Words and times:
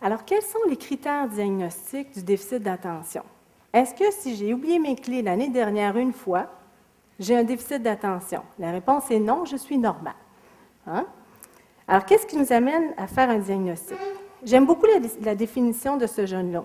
Alors, 0.00 0.24
quels 0.24 0.42
sont 0.42 0.58
les 0.68 0.76
critères 0.76 1.28
diagnostiques 1.28 2.12
du 2.12 2.22
déficit 2.22 2.62
d'attention? 2.62 3.22
Est-ce 3.72 3.94
que 3.94 4.10
si 4.12 4.36
j'ai 4.36 4.54
oublié 4.54 4.78
mes 4.78 4.94
clés 4.94 5.22
l'année 5.22 5.48
dernière 5.48 5.96
une 5.96 6.12
fois, 6.12 6.46
j'ai 7.18 7.36
un 7.36 7.42
déficit 7.42 7.82
d'attention? 7.82 8.42
La 8.58 8.70
réponse 8.70 9.10
est 9.10 9.18
non, 9.18 9.44
je 9.44 9.56
suis 9.56 9.76
normal. 9.76 10.14
Hein? 10.86 11.04
Alors, 11.88 12.04
qu'est-ce 12.04 12.26
qui 12.26 12.36
nous 12.36 12.52
amène 12.52 12.94
à 12.96 13.08
faire 13.08 13.28
un 13.28 13.38
diagnostic? 13.38 13.98
J'aime 14.44 14.66
beaucoup 14.66 14.86
la, 15.22 15.34
définition 15.34 15.96
de 15.96 16.06
ce 16.06 16.26
jeune-là. 16.26 16.62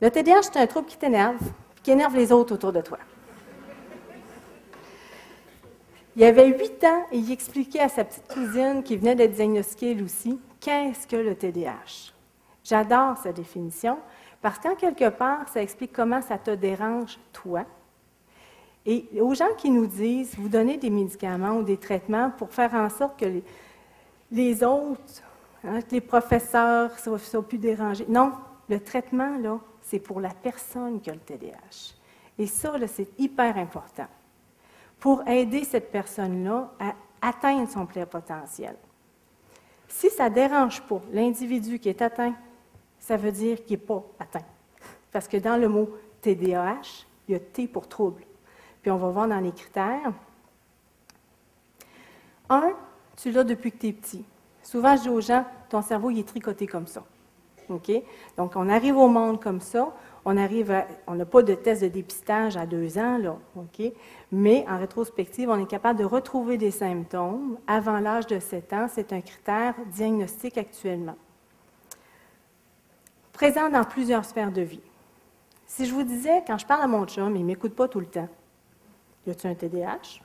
Le 0.00 0.10
TDAH, 0.10 0.42
c'est 0.42 0.56
un 0.58 0.66
trouble 0.68 0.86
qui 0.86 0.96
t'énerve, 0.96 1.40
qui 1.82 1.90
énerve 1.90 2.14
les 2.14 2.30
autres 2.30 2.54
autour 2.54 2.72
de 2.72 2.80
toi. 2.80 2.98
Il 6.16 6.22
avait 6.22 6.46
huit 6.46 6.84
ans 6.84 7.06
et 7.10 7.18
il 7.18 7.32
expliquait 7.32 7.80
à 7.80 7.88
sa 7.88 8.04
petite 8.04 8.32
cousine 8.32 8.84
qui 8.84 8.96
venait 8.96 9.16
d'être 9.16 9.32
diagnostiquée 9.32 10.00
aussi, 10.00 10.38
qu'est-ce 10.64 11.06
que 11.06 11.16
le 11.16 11.34
TDAH. 11.34 12.12
J'adore 12.64 13.18
sa 13.18 13.32
définition 13.32 13.98
parce 14.40 14.58
qu'en 14.58 14.74
quelque 14.74 15.10
part, 15.10 15.48
ça 15.48 15.62
explique 15.62 15.92
comment 15.92 16.22
ça 16.22 16.38
te 16.38 16.50
dérange 16.50 17.18
toi. 17.32 17.64
Et 18.86 19.06
aux 19.20 19.34
gens 19.34 19.54
qui 19.56 19.70
nous 19.70 19.86
disent, 19.86 20.34
vous 20.36 20.48
donnez 20.48 20.76
des 20.76 20.90
médicaments 20.90 21.56
ou 21.56 21.62
des 21.62 21.76
traitements 21.76 22.30
pour 22.30 22.50
faire 22.50 22.74
en 22.74 22.88
sorte 22.88 23.18
que 23.18 23.26
les, 24.30 24.64
autres, 24.64 25.22
hein, 25.64 25.80
que 25.80 25.92
les 25.92 26.00
professeurs 26.00 26.98
soient, 26.98 27.18
soient 27.18 27.46
plus 27.46 27.58
dérangés. 27.58 28.06
Non, 28.08 28.32
le 28.68 28.80
traitement, 28.80 29.36
là, 29.38 29.58
c'est 29.82 30.00
pour 30.00 30.20
la 30.20 30.30
personne 30.30 31.00
qui 31.00 31.10
a 31.10 31.14
le 31.14 31.20
TDAH. 31.20 31.94
Et 32.38 32.46
ça, 32.46 32.74
c'est 32.86 33.18
hyper 33.18 33.56
important 33.56 34.08
pour 34.98 35.26
aider 35.28 35.64
cette 35.64 35.90
personne-là 35.90 36.70
à 36.80 36.94
atteindre 37.28 37.68
son 37.68 37.86
plein 37.86 38.06
potentiel. 38.06 38.76
Si 39.94 40.10
ça 40.10 40.28
ne 40.28 40.34
dérange 40.34 40.82
pas 40.82 41.00
l'individu 41.12 41.78
qui 41.78 41.88
est 41.88 42.02
atteint, 42.02 42.34
ça 42.98 43.16
veut 43.16 43.30
dire 43.30 43.64
qu'il 43.64 43.78
n'est 43.78 43.84
pas 43.84 44.04
atteint. 44.18 44.44
Parce 45.12 45.28
que 45.28 45.36
dans 45.36 45.56
le 45.56 45.68
mot 45.68 45.88
TDAH, 46.20 47.06
il 47.28 47.32
y 47.32 47.34
a 47.36 47.38
T 47.38 47.68
pour 47.68 47.86
trouble. 47.86 48.24
Puis 48.82 48.90
on 48.90 48.96
va 48.96 49.08
voir 49.10 49.28
dans 49.28 49.38
les 49.38 49.52
critères. 49.52 50.12
Un, 52.50 52.72
tu 53.16 53.30
l'as 53.30 53.44
depuis 53.44 53.70
que 53.70 53.78
tu 53.78 53.86
es 53.86 53.92
petit. 53.92 54.24
Souvent, 54.64 54.96
je 54.96 55.02
dis 55.02 55.08
aux 55.08 55.20
gens, 55.20 55.46
ton 55.68 55.80
cerveau, 55.80 56.10
il 56.10 56.18
est 56.18 56.28
tricoté 56.28 56.66
comme 56.66 56.88
ça. 56.88 57.04
OK? 57.68 57.90
Donc, 58.36 58.52
on 58.56 58.68
arrive 58.68 58.96
au 58.96 59.08
monde 59.08 59.40
comme 59.40 59.60
ça, 59.60 59.94
on 60.26 60.32
n'a 60.34 61.26
pas 61.26 61.42
de 61.42 61.54
test 61.54 61.82
de 61.82 61.88
dépistage 61.88 62.56
à 62.56 62.66
deux 62.66 62.96
ans, 62.98 63.18
là, 63.18 63.36
OK? 63.56 63.92
Mais 64.32 64.64
en 64.68 64.78
rétrospective, 64.78 65.50
on 65.50 65.62
est 65.62 65.68
capable 65.68 65.98
de 65.98 66.04
retrouver 66.04 66.56
des 66.56 66.70
symptômes 66.70 67.58
avant 67.66 67.98
l'âge 67.98 68.26
de 68.26 68.38
7 68.38 68.72
ans. 68.72 68.86
C'est 68.88 69.12
un 69.12 69.20
critère 69.20 69.74
diagnostique 69.92 70.56
actuellement. 70.56 71.16
Présent 73.32 73.68
dans 73.68 73.84
plusieurs 73.84 74.24
sphères 74.24 74.52
de 74.52 74.62
vie. 74.62 74.80
Si 75.66 75.86
je 75.86 75.92
vous 75.92 76.04
disais, 76.04 76.42
quand 76.46 76.56
je 76.56 76.66
parle 76.66 76.82
à 76.82 76.86
mon 76.86 77.04
chum, 77.04 77.34
il 77.36 77.42
ne 77.42 77.46
m'écoute 77.46 77.74
pas 77.74 77.88
tout 77.88 78.00
le 78.00 78.06
temps. 78.06 78.28
Y 79.26 79.30
a-t-il 79.30 79.50
un 79.50 79.54
TDAH? 79.54 80.20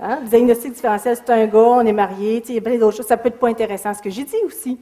Hein? 0.00 0.22
Diagnostic 0.22 0.72
différentiel, 0.72 1.16
c'est 1.16 1.30
un 1.30 1.46
gars, 1.46 1.58
on 1.58 1.80
est 1.84 1.92
marié, 1.92 2.42
il 2.48 2.54
y 2.54 2.58
a 2.58 2.60
plein 2.62 2.78
d'autres 2.78 2.96
choses. 2.96 3.06
Ça 3.06 3.18
peut 3.18 3.28
être 3.28 3.38
pas 3.38 3.48
intéressant, 3.48 3.92
ce 3.92 4.00
que 4.00 4.08
j'ai 4.08 4.24
dit 4.24 4.36
aussi. 4.44 4.80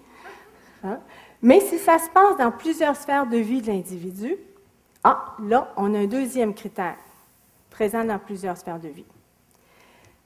Hein? 0.85 1.01
Mais 1.43 1.61
si 1.61 1.79
ça 1.79 1.99
se 1.99 2.09
passe 2.11 2.37
dans 2.37 2.51
plusieurs 2.51 2.97
sphères 2.97 3.27
de 3.27 3.37
vie 3.37 3.63
de 3.63 3.69
l'individu, 3.69 4.37
ah, 5.05 5.37
là, 5.41 5.73
on 5.77 5.95
a 5.95 5.99
un 5.99 6.07
deuxième 6.07 6.55
critère 6.55 6.97
présent 7.71 8.05
dans 8.05 8.19
plusieurs 8.19 8.57
sphères 8.57 8.81
de 8.81 8.89
vie. 8.89 9.07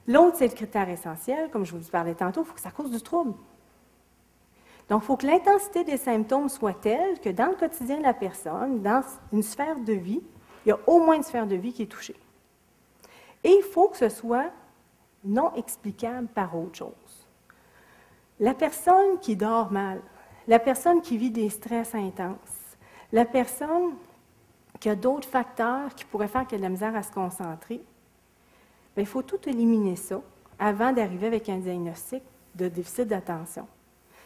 L'autre, 0.06 0.36
c'est 0.38 0.48
le 0.48 0.54
critère 0.54 0.88
essentiel, 0.88 1.50
comme 1.50 1.64
je 1.64 1.76
vous 1.76 1.90
parlais 1.90 2.14
tantôt, 2.14 2.42
il 2.42 2.46
faut 2.46 2.54
que 2.54 2.60
ça 2.60 2.70
cause 2.70 2.90
du 2.90 3.00
trouble. 3.00 3.34
Donc, 4.88 5.02
il 5.02 5.06
faut 5.06 5.16
que 5.16 5.26
l'intensité 5.26 5.84
des 5.84 5.96
symptômes 5.96 6.48
soit 6.48 6.80
telle 6.80 7.20
que 7.20 7.28
dans 7.28 7.46
le 7.46 7.54
quotidien 7.54 7.98
de 7.98 8.02
la 8.02 8.14
personne, 8.14 8.82
dans 8.82 9.02
une 9.32 9.42
sphère 9.42 9.78
de 9.78 9.92
vie, 9.92 10.22
il 10.64 10.70
y 10.70 10.72
a 10.72 10.78
au 10.86 11.00
moins 11.00 11.16
une 11.16 11.22
sphère 11.22 11.46
de 11.46 11.54
vie 11.54 11.72
qui 11.72 11.82
est 11.82 11.86
touchée. 11.86 12.16
Et 13.44 13.50
il 13.50 13.62
faut 13.62 13.88
que 13.88 13.96
ce 13.96 14.08
soit 14.08 14.50
non 15.24 15.52
explicable 15.54 16.28
par 16.28 16.56
autre 16.56 16.76
chose. 16.76 17.26
La 18.40 18.54
personne 18.54 19.18
qui 19.20 19.36
dort 19.36 19.70
mal, 19.70 20.00
la 20.48 20.58
personne 20.58 21.00
qui 21.00 21.16
vit 21.16 21.30
des 21.30 21.48
stress 21.48 21.94
intenses, 21.94 22.76
la 23.12 23.24
personne 23.24 23.94
qui 24.80 24.88
a 24.88 24.96
d'autres 24.96 25.28
facteurs 25.28 25.94
qui 25.94 26.04
pourraient 26.04 26.28
faire 26.28 26.46
qu'elle 26.46 26.58
a 26.58 26.60
de 26.60 26.62
la 26.64 26.70
misère 26.70 26.96
à 26.96 27.02
se 27.02 27.12
concentrer, 27.12 27.76
bien, 28.96 29.04
il 29.04 29.06
faut 29.06 29.22
tout 29.22 29.48
éliminer 29.48 29.96
ça 29.96 30.20
avant 30.58 30.92
d'arriver 30.92 31.26
avec 31.26 31.48
un 31.48 31.58
diagnostic 31.58 32.22
de 32.54 32.68
déficit 32.68 33.08
d'attention. 33.08 33.66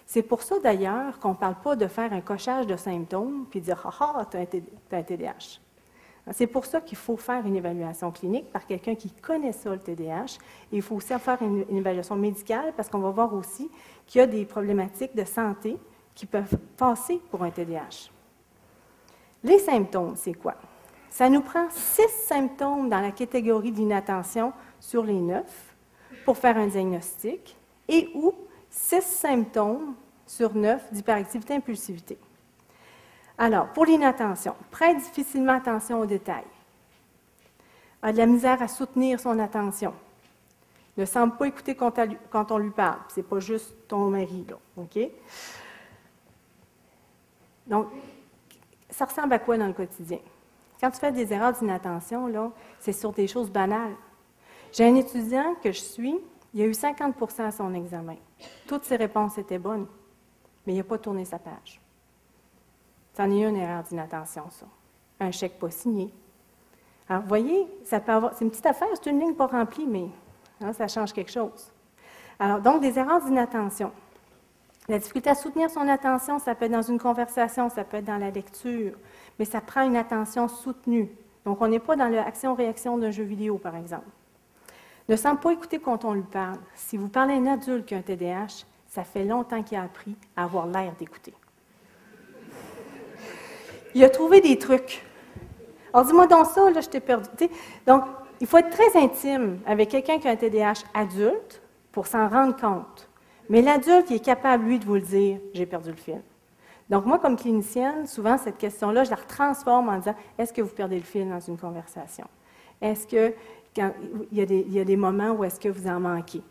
C'est 0.06 0.22
pour 0.22 0.42
ça 0.42 0.58
d'ailleurs 0.60 1.18
qu'on 1.18 1.30
ne 1.30 1.34
parle 1.34 1.56
pas 1.56 1.74
de 1.74 1.86
faire 1.88 2.12
un 2.12 2.20
cochage 2.20 2.66
de 2.66 2.76
symptômes 2.76 3.46
puis 3.50 3.60
dire 3.60 3.80
Ah, 3.84 4.14
ah 4.16 4.24
tu 4.30 4.36
as 4.36 4.40
un 4.40 5.02
TDAH. 5.02 5.60
C'est 6.32 6.46
pour 6.46 6.64
ça 6.64 6.80
qu'il 6.80 6.98
faut 6.98 7.16
faire 7.16 7.46
une 7.46 7.54
évaluation 7.54 8.10
clinique 8.10 8.50
par 8.52 8.66
quelqu'un 8.66 8.96
qui 8.96 9.10
connaît 9.10 9.52
ça, 9.52 9.70
le 9.70 9.78
TDAH. 9.78 10.38
Il 10.72 10.82
faut 10.82 10.96
aussi 10.96 11.16
faire 11.18 11.40
une 11.40 11.76
évaluation 11.76 12.16
médicale 12.16 12.72
parce 12.76 12.88
qu'on 12.88 12.98
va 12.98 13.10
voir 13.10 13.32
aussi 13.34 13.70
qu'il 14.06 14.20
y 14.20 14.22
a 14.22 14.26
des 14.26 14.44
problématiques 14.44 15.14
de 15.14 15.24
santé 15.24 15.76
qui 16.16 16.26
peuvent 16.26 16.56
passer 16.76 17.20
pour 17.30 17.44
un 17.44 17.50
TDAH. 17.50 18.10
Les 19.44 19.60
symptômes, 19.60 20.16
c'est 20.16 20.34
quoi? 20.34 20.56
Ça 21.10 21.28
nous 21.28 21.42
prend 21.42 21.68
six 21.70 22.08
symptômes 22.26 22.88
dans 22.88 23.00
la 23.00 23.12
catégorie 23.12 23.70
d'inattention 23.70 24.52
sur 24.80 25.04
les 25.04 25.20
neuf 25.20 25.74
pour 26.24 26.36
faire 26.36 26.56
un 26.56 26.66
diagnostic 26.66 27.56
et 27.86 28.10
ou 28.14 28.34
six 28.68 29.02
symptômes 29.02 29.94
sur 30.26 30.54
neuf 30.54 30.92
d'hyperactivité 30.92 31.54
impulsivité. 31.54 32.18
Alors, 33.38 33.68
pour 33.68 33.84
l'inattention, 33.84 34.56
prête 34.70 34.96
difficilement 34.96 35.52
attention 35.52 36.00
aux 36.00 36.06
détails, 36.06 36.42
a 38.02 38.12
de 38.12 38.16
la 38.18 38.26
misère 38.26 38.60
à 38.62 38.68
soutenir 38.68 39.20
son 39.20 39.38
attention, 39.38 39.94
ne 40.96 41.04
semble 41.04 41.36
pas 41.36 41.46
écouter 41.46 41.74
quand 41.74 42.50
on 42.50 42.58
lui 42.58 42.70
parle. 42.70 42.98
Ce 43.08 43.20
n'est 43.20 43.26
pas 43.26 43.38
juste 43.38 43.74
ton 43.86 44.08
mari, 44.08 44.46
là. 44.48 44.56
OK? 44.78 44.98
Donc, 47.66 47.88
ça 48.90 49.04
ressemble 49.04 49.32
à 49.32 49.38
quoi 49.38 49.58
dans 49.58 49.66
le 49.66 49.72
quotidien? 49.72 50.18
Quand 50.80 50.90
tu 50.90 50.98
fais 50.98 51.12
des 51.12 51.32
erreurs 51.32 51.52
d'inattention, 51.52 52.26
là, 52.26 52.50
c'est 52.78 52.92
sur 52.92 53.12
des 53.12 53.26
choses 53.26 53.50
banales. 53.50 53.94
J'ai 54.72 54.84
un 54.84 54.94
étudiant 54.94 55.54
que 55.62 55.72
je 55.72 55.80
suis, 55.80 56.16
il 56.52 56.62
a 56.62 56.66
eu 56.66 56.72
50% 56.72 57.42
à 57.42 57.50
son 57.50 57.72
examen. 57.74 58.16
Toutes 58.66 58.84
ses 58.84 58.96
réponses 58.96 59.38
étaient 59.38 59.58
bonnes, 59.58 59.86
mais 60.66 60.74
il 60.74 60.76
n'a 60.76 60.84
pas 60.84 60.98
tourné 60.98 61.24
sa 61.24 61.38
page. 61.38 61.80
C'en 63.16 63.30
est 63.30 63.42
une 63.42 63.56
erreur 63.56 63.82
d'inattention, 63.82 64.44
ça. 64.50 64.66
Un 65.18 65.30
chèque 65.30 65.58
pas 65.58 65.70
signé. 65.70 66.12
Alors, 67.08 67.22
vous 67.22 67.28
voyez, 67.28 67.66
ça 67.84 68.00
peut 68.00 68.12
avoir. 68.12 68.34
C'est 68.34 68.44
une 68.44 68.50
petite 68.50 68.66
affaire, 68.66 68.88
c'est 68.94 69.10
une 69.10 69.20
ligne 69.20 69.34
pas 69.34 69.46
remplie, 69.46 69.86
mais 69.86 70.08
hein, 70.60 70.72
ça 70.72 70.88
change 70.88 71.12
quelque 71.12 71.30
chose. 71.30 71.72
Alors, 72.38 72.60
donc, 72.60 72.82
des 72.82 72.98
erreurs 72.98 73.24
d'inattention. 73.24 73.92
La 74.88 74.98
difficulté 74.98 75.30
à 75.30 75.34
soutenir 75.34 75.68
son 75.68 75.88
attention, 75.88 76.38
ça 76.38 76.54
peut 76.54 76.66
être 76.66 76.72
dans 76.72 76.82
une 76.82 76.98
conversation, 76.98 77.68
ça 77.68 77.82
peut 77.82 77.96
être 77.96 78.04
dans 78.04 78.18
la 78.18 78.30
lecture, 78.30 78.92
mais 79.38 79.44
ça 79.44 79.60
prend 79.60 79.82
une 79.82 79.96
attention 79.96 80.46
soutenue. 80.46 81.10
Donc, 81.44 81.60
on 81.60 81.68
n'est 81.68 81.80
pas 81.80 81.96
dans 81.96 82.08
l'action-réaction 82.08 82.96
d'un 82.98 83.10
jeu 83.10 83.24
vidéo, 83.24 83.58
par 83.58 83.76
exemple. 83.76 84.06
Ne 85.08 85.16
semble 85.16 85.40
pas 85.40 85.52
écouter 85.52 85.78
quand 85.78 86.04
on 86.04 86.12
lui 86.12 86.22
parle. 86.22 86.58
Si 86.74 86.96
vous 86.96 87.08
parlez 87.08 87.34
à 87.34 87.36
un 87.36 87.46
adulte 87.46 87.86
qui 87.86 87.94
a 87.94 87.98
un 87.98 88.02
TDAH, 88.02 88.64
ça 88.88 89.04
fait 89.04 89.24
longtemps 89.24 89.62
qu'il 89.62 89.78
a 89.78 89.82
appris 89.82 90.16
à 90.36 90.44
avoir 90.44 90.66
l'air 90.66 90.92
d'écouter. 90.98 91.34
Il 93.94 94.04
a 94.04 94.10
trouvé 94.10 94.40
des 94.40 94.58
trucs. 94.58 95.04
Alors, 95.92 96.06
dis-moi 96.06 96.26
dans 96.26 96.44
ça, 96.44 96.70
là, 96.70 96.80
je 96.80 96.88
t'ai 96.88 97.00
perdu. 97.00 97.28
Donc, 97.86 98.04
il 98.40 98.46
faut 98.46 98.58
être 98.58 98.70
très 98.70 98.96
intime 99.00 99.60
avec 99.66 99.88
quelqu'un 99.88 100.18
qui 100.18 100.28
a 100.28 100.32
un 100.32 100.36
TDAH 100.36 100.84
adulte 100.94 101.62
pour 101.92 102.06
s'en 102.06 102.28
rendre 102.28 102.56
compte. 102.56 103.05
Mais 103.48 103.62
l'adulte, 103.62 104.10
il 104.10 104.16
est 104.16 104.24
capable, 104.24 104.64
lui, 104.64 104.78
de 104.78 104.84
vous 104.84 104.94
le 104.94 105.00
dire, 105.00 105.38
j'ai 105.54 105.66
perdu 105.66 105.90
le 105.90 105.96
fil. 105.96 106.20
Donc, 106.88 107.04
moi, 107.04 107.18
comme 107.18 107.36
clinicienne, 107.36 108.06
souvent, 108.06 108.38
cette 108.38 108.58
question-là, 108.58 109.04
je 109.04 109.10
la 109.10 109.16
transforme 109.16 109.88
en 109.88 109.98
disant, 109.98 110.14
est-ce 110.38 110.52
que 110.52 110.62
vous 110.62 110.74
perdez 110.74 110.96
le 110.96 111.04
fil 111.04 111.28
dans 111.28 111.40
une 111.40 111.58
conversation? 111.58 112.26
Est-ce 112.80 113.06
qu'il 113.06 113.34
y, 113.76 114.40
y, 114.40 114.80
a 114.80 114.84
des 114.84 114.96
moments 114.96 115.30
où 115.30 115.44
est-ce 115.44 115.58
que 115.58 115.68
vous 115.68 115.88
en 115.88 115.98
manquez? 115.98 116.42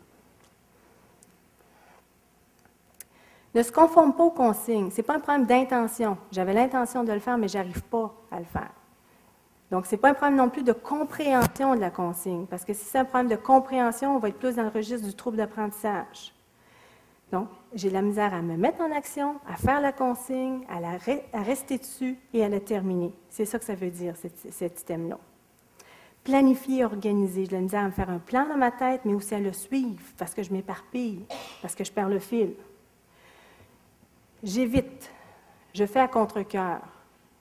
Ne 3.54 3.62
se 3.62 3.72
conforme 3.72 4.12
pas 4.14 4.24
aux 4.24 4.30
consignes. 4.30 4.90
Ce 4.90 4.98
n'est 4.98 5.02
pas 5.02 5.14
un 5.14 5.20
problème 5.20 5.46
d'intention. 5.46 6.18
J'avais 6.30 6.52
l'intention 6.52 7.04
de 7.04 7.12
le 7.12 7.20
faire, 7.20 7.38
mais 7.38 7.48
je 7.48 7.56
n'arrive 7.56 7.82
pas 7.84 8.14
à 8.30 8.38
le 8.38 8.44
faire. 8.44 8.70
Donc, 9.70 9.86
ce 9.86 9.92
n'est 9.92 10.00
pas 10.00 10.10
un 10.10 10.14
problème 10.14 10.36
non 10.36 10.50
plus 10.50 10.62
de 10.62 10.72
compréhension 10.72 11.74
de 11.74 11.80
la 11.80 11.90
consigne, 11.90 12.44
parce 12.46 12.64
que 12.64 12.74
si 12.74 12.84
c'est 12.84 12.98
un 12.98 13.04
problème 13.04 13.28
de 13.28 13.36
compréhension, 13.36 14.14
on 14.14 14.18
va 14.18 14.28
être 14.28 14.38
plus 14.38 14.56
dans 14.56 14.62
le 14.62 14.68
registre 14.68 15.06
du 15.06 15.14
trouble 15.14 15.38
d'apprentissage. 15.38 16.35
Donc, 17.32 17.48
j'ai 17.74 17.90
la 17.90 18.02
misère 18.02 18.32
à 18.32 18.42
me 18.42 18.56
mettre 18.56 18.80
en 18.80 18.92
action, 18.92 19.36
à 19.48 19.56
faire 19.56 19.80
la 19.80 19.92
consigne, 19.92 20.64
à, 20.68 21.42
rester 21.42 21.78
dessus 21.78 22.16
et 22.32 22.44
à 22.44 22.48
la 22.48 22.60
terminer. 22.60 23.12
C'est 23.28 23.44
ça 23.44 23.58
que 23.58 23.64
ça 23.64 23.74
veut 23.74 23.90
dire, 23.90 24.14
cet 24.16 24.80
item-là. 24.80 25.18
Planifier, 26.22 26.84
organiser. 26.84 27.44
J'ai 27.44 27.52
la 27.52 27.60
misère 27.60 27.82
à 27.82 27.86
me 27.86 27.90
faire 27.92 28.10
un 28.10 28.18
plan 28.18 28.48
dans 28.48 28.56
ma 28.56 28.70
tête, 28.70 29.02
mais 29.04 29.14
aussi 29.14 29.34
à 29.34 29.40
le 29.40 29.52
suivre, 29.52 30.02
parce 30.18 30.34
que 30.34 30.42
je 30.42 30.52
m'éparpille, 30.52 31.24
parce 31.62 31.74
que 31.74 31.84
je 31.84 31.92
perds 31.92 32.08
le 32.08 32.18
fil. 32.18 32.54
J'évite. 34.42 35.10
Je 35.74 35.84
fais 35.84 36.00
à 36.00 36.08
contre-cœur. 36.08 36.80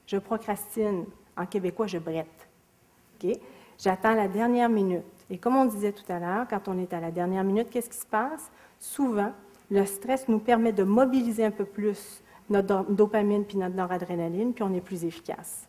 Je 0.07 0.17
procrastine. 0.17 1.05
En 1.37 1.45
québécois, 1.45 1.87
je 1.87 1.97
brette. 1.97 2.47
J'attends 3.77 4.13
la 4.13 4.27
dernière 4.27 4.69
minute. 4.69 5.03
Et 5.29 5.37
comme 5.37 5.55
on 5.55 5.65
disait 5.65 5.91
tout 5.91 6.09
à 6.11 6.19
l'heure, 6.19 6.47
quand 6.47 6.67
on 6.67 6.77
est 6.77 6.93
à 6.93 6.99
la 6.99 7.11
dernière 7.11 7.43
minute, 7.43 7.69
qu'est-ce 7.69 7.89
qui 7.89 7.97
se 7.97 8.05
passe? 8.05 8.51
Souvent, 8.79 9.33
le 9.71 9.85
stress 9.85 10.27
nous 10.27 10.39
permet 10.39 10.71
de 10.71 10.83
mobiliser 10.83 11.45
un 11.45 11.51
peu 11.51 11.65
plus 11.65 12.21
notre 12.49 12.83
dopamine 12.91 13.45
puis 13.45 13.57
notre 13.57 13.75
noradrénaline, 13.75 14.53
puis 14.53 14.63
on 14.63 14.73
est 14.73 14.81
plus 14.81 15.03
efficace. 15.05 15.67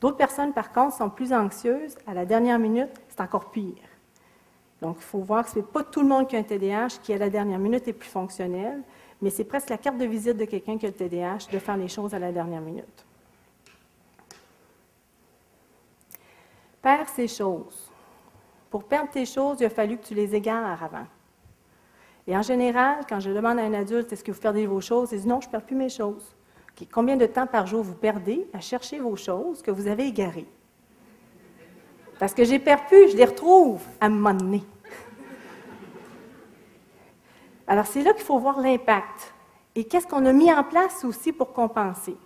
D'autres 0.00 0.16
personnes, 0.16 0.52
par 0.52 0.72
contre, 0.72 0.96
sont 0.96 1.08
plus 1.08 1.32
anxieuses. 1.32 1.96
À 2.06 2.14
la 2.14 2.26
dernière 2.26 2.58
minute, 2.58 2.90
c'est 3.08 3.20
encore 3.20 3.50
pire. 3.50 3.74
Donc, 4.82 4.96
il 4.98 5.04
faut 5.04 5.20
voir 5.20 5.44
que 5.44 5.50
ce 5.50 5.56
n'est 5.56 5.64
pas 5.64 5.82
tout 5.82 6.02
le 6.02 6.08
monde 6.08 6.28
qui 6.28 6.36
a 6.36 6.40
un 6.40 6.42
TDAH 6.42 6.98
qui, 7.02 7.12
à 7.12 7.18
la 7.18 7.30
dernière 7.30 7.58
minute, 7.58 7.88
est 7.88 7.94
plus 7.94 8.10
fonctionnel, 8.10 8.82
mais 9.22 9.30
c'est 9.30 9.44
presque 9.44 9.70
la 9.70 9.78
carte 9.78 9.96
de 9.96 10.04
visite 10.04 10.36
de 10.36 10.44
quelqu'un 10.44 10.76
qui 10.76 10.84
a 10.84 10.90
le 10.90 10.94
TDAH 10.94 11.50
de 11.50 11.58
faire 11.58 11.76
les 11.76 11.88
choses 11.88 12.12
à 12.12 12.18
la 12.18 12.30
dernière 12.30 12.60
minute. 12.60 13.06
Perdre 16.82 17.08
ces 17.08 17.26
choses. 17.26 17.90
Pour 18.68 18.84
perdre 18.84 19.10
tes 19.10 19.24
choses, 19.24 19.58
il 19.60 19.66
a 19.66 19.70
fallu 19.70 19.96
que 19.96 20.04
tu 20.04 20.14
les 20.14 20.34
égares 20.34 20.82
avant. 20.82 21.06
Et 22.26 22.36
en 22.36 22.42
général, 22.42 23.04
quand 23.08 23.20
je 23.20 23.30
demande 23.30 23.58
à 23.58 23.62
un 23.62 23.74
adulte 23.74 24.12
est-ce 24.12 24.24
que 24.24 24.32
vous 24.32 24.40
perdez 24.40 24.66
vos 24.66 24.80
choses, 24.80 25.12
il 25.12 25.20
dit 25.20 25.28
non, 25.28 25.40
je 25.40 25.46
ne 25.46 25.52
perds 25.52 25.64
plus 25.64 25.76
mes 25.76 25.88
choses. 25.88 26.34
Combien 26.92 27.16
de 27.16 27.26
temps 27.26 27.46
par 27.46 27.66
jour 27.66 27.82
vous 27.82 27.94
perdez 27.94 28.46
à 28.52 28.60
chercher 28.60 28.98
vos 28.98 29.16
choses 29.16 29.62
que 29.62 29.70
vous 29.70 29.86
avez 29.86 30.06
égarées? 30.06 30.46
Parce 32.18 32.34
que 32.34 32.44
j'ai 32.44 32.58
perdu, 32.58 32.96
je 33.10 33.16
les 33.16 33.24
retrouve 33.24 33.82
à 34.00 34.06
un 34.06 34.08
moment 34.10 34.34
donné. 34.34 34.62
Alors, 37.66 37.86
c'est 37.86 38.02
là 38.02 38.12
qu'il 38.12 38.22
faut 38.22 38.38
voir 38.38 38.60
l'impact. 38.60 39.34
Et 39.74 39.84
qu'est-ce 39.84 40.06
qu'on 40.06 40.24
a 40.24 40.32
mis 40.32 40.52
en 40.52 40.64
place 40.64 41.04
aussi 41.04 41.32
pour 41.32 41.52
compenser? 41.52 42.16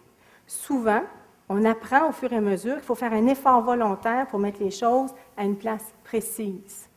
Souvent, 0.46 1.02
on 1.48 1.64
apprend 1.64 2.08
au 2.08 2.12
fur 2.12 2.32
et 2.32 2.36
à 2.36 2.40
mesure 2.40 2.74
qu'il 2.74 2.84
faut 2.84 2.94
faire 2.94 3.12
un 3.12 3.26
effort 3.26 3.62
volontaire 3.62 4.26
pour 4.26 4.38
mettre 4.38 4.60
les 4.60 4.70
choses 4.70 5.12
à 5.36 5.44
une 5.44 5.56
place 5.56 5.94
précise. 6.04 6.89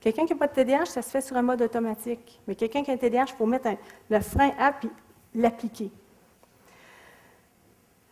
Quelqu'un 0.00 0.24
qui 0.24 0.32
n'a 0.32 0.38
pas 0.38 0.46
de 0.46 0.54
TDAH, 0.54 0.86
ça 0.86 1.02
se 1.02 1.10
fait 1.10 1.20
sur 1.20 1.36
un 1.36 1.42
mode 1.42 1.60
automatique. 1.60 2.40
Mais 2.48 2.54
quelqu'un 2.54 2.82
qui 2.82 2.90
a 2.90 2.94
un 2.94 2.96
TDAH, 2.96 3.26
il 3.28 3.34
faut 3.36 3.46
mettre 3.46 3.68
le 4.08 4.20
frein 4.20 4.50
à 4.58 4.72
puis 4.72 4.90
l'appliquer. 5.34 5.90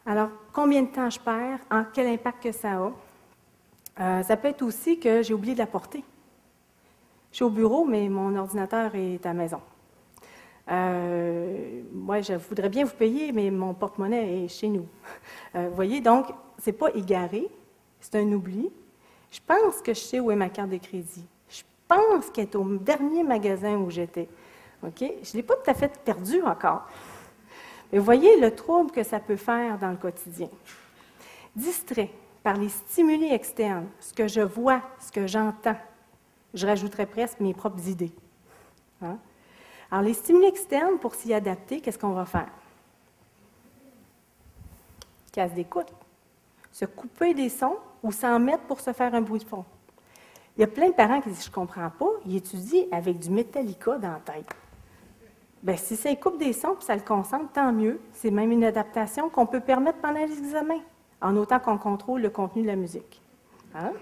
Alors, 0.04 0.28
combien 0.52 0.82
de 0.82 0.88
temps 0.88 1.08
je 1.08 1.18
perds? 1.18 1.60
En 1.70 1.84
quel 1.92 2.06
impact 2.06 2.42
que 2.42 2.52
ça 2.52 2.72
a? 2.72 2.92
Euh, 4.00 4.22
ça 4.22 4.36
peut 4.36 4.48
être 4.48 4.62
aussi 4.62 4.98
que 4.98 5.22
j'ai 5.22 5.34
oublié 5.34 5.54
de 5.54 5.58
la 5.58 5.66
porter. 5.66 6.04
Je 7.30 7.36
suis 7.36 7.44
au 7.44 7.50
bureau, 7.50 7.84
mais 7.84 8.08
mon 8.08 8.36
ordinateur 8.36 8.94
est 8.94 9.24
à 9.24 9.30
la 9.30 9.34
maison. 9.34 9.60
Euh, 10.70 11.82
moi, 11.92 12.20
je 12.20 12.34
voudrais 12.34 12.68
bien 12.68 12.84
vous 12.84 12.94
payer, 12.94 13.32
mais 13.32 13.50
mon 13.50 13.74
porte-monnaie 13.74 14.44
est 14.44 14.48
chez 14.48 14.68
nous. 14.68 14.86
Euh, 15.54 15.68
vous 15.70 15.74
voyez, 15.74 16.02
donc, 16.02 16.26
ce 16.58 16.68
n'est 16.68 16.76
pas 16.76 16.90
égaré, 16.94 17.48
c'est 18.00 18.16
un 18.16 18.32
oubli. 18.32 18.70
Je 19.30 19.40
pense 19.46 19.80
que 19.80 19.94
je 19.94 20.00
sais 20.00 20.20
où 20.20 20.30
est 20.30 20.36
ma 20.36 20.50
carte 20.50 20.68
de 20.68 20.76
crédit. 20.76 21.24
Pense 21.88 22.30
qu'elle 22.30 22.44
est 22.44 22.54
au 22.54 22.76
dernier 22.76 23.24
magasin 23.24 23.76
où 23.78 23.90
j'étais. 23.90 24.28
OK? 24.84 25.00
Je 25.00 25.04
ne 25.04 25.34
l'ai 25.34 25.42
pas 25.42 25.56
tout 25.56 25.70
à 25.70 25.74
fait 25.74 25.98
perdu 26.04 26.42
encore. 26.42 26.86
Mais 27.90 27.98
voyez 27.98 28.38
le 28.38 28.54
trouble 28.54 28.90
que 28.90 29.02
ça 29.02 29.18
peut 29.18 29.36
faire 29.36 29.78
dans 29.78 29.90
le 29.90 29.96
quotidien. 29.96 30.48
Distrait 31.56 32.10
par 32.42 32.56
les 32.56 32.68
stimuli 32.68 33.32
externes, 33.32 33.88
ce 34.00 34.12
que 34.12 34.28
je 34.28 34.42
vois, 34.42 34.82
ce 35.00 35.10
que 35.10 35.26
j'entends, 35.26 35.76
je 36.54 36.66
rajouterais 36.66 37.06
presque 37.06 37.40
mes 37.40 37.54
propres 37.54 37.88
idées. 37.88 38.12
Hein? 39.02 39.18
Alors, 39.90 40.04
les 40.04 40.14
stimuli 40.14 40.46
externes, 40.46 40.98
pour 40.98 41.14
s'y 41.14 41.32
adapter, 41.32 41.80
qu'est-ce 41.80 41.98
qu'on 41.98 42.12
va 42.12 42.26
faire? 42.26 42.48
Casse 45.32 45.52
d'écoute. 45.52 45.92
Se 46.70 46.84
couper 46.84 47.32
des 47.32 47.48
sons 47.48 47.76
ou 48.02 48.12
s'en 48.12 48.38
mettre 48.38 48.64
pour 48.64 48.80
se 48.80 48.92
faire 48.92 49.14
un 49.14 49.22
bruit 49.22 49.40
de 49.40 49.44
fond. 49.44 49.64
Il 50.58 50.62
y 50.62 50.64
a 50.64 50.66
plein 50.66 50.88
de 50.88 50.94
parents 50.94 51.20
qui 51.20 51.28
disent 51.28 51.44
Je 51.44 51.50
ne 51.50 51.54
comprends 51.54 51.88
pas, 51.88 52.10
ils 52.26 52.36
étudient 52.36 52.86
avec 52.90 53.20
du 53.20 53.30
Metallica 53.30 53.96
dans 53.96 54.10
la 54.10 54.18
tête. 54.18 54.52
Bien, 55.62 55.76
si 55.76 55.94
ça 55.94 56.14
coupe 56.16 56.38
des 56.38 56.52
sons 56.52 56.76
et 56.80 56.84
ça 56.84 56.96
le 56.96 57.02
concentre, 57.02 57.52
tant 57.52 57.72
mieux. 57.72 58.00
C'est 58.12 58.32
même 58.32 58.50
une 58.50 58.64
adaptation 58.64 59.28
qu'on 59.28 59.46
peut 59.46 59.60
permettre 59.60 59.98
pendant 59.98 60.18
l'examen, 60.18 60.80
en 61.20 61.36
autant 61.36 61.60
qu'on 61.60 61.78
contrôle 61.78 62.22
le 62.22 62.30
contenu 62.30 62.62
de 62.62 62.66
la 62.66 62.76
musique. 62.76 63.22
Hein? 63.72 63.92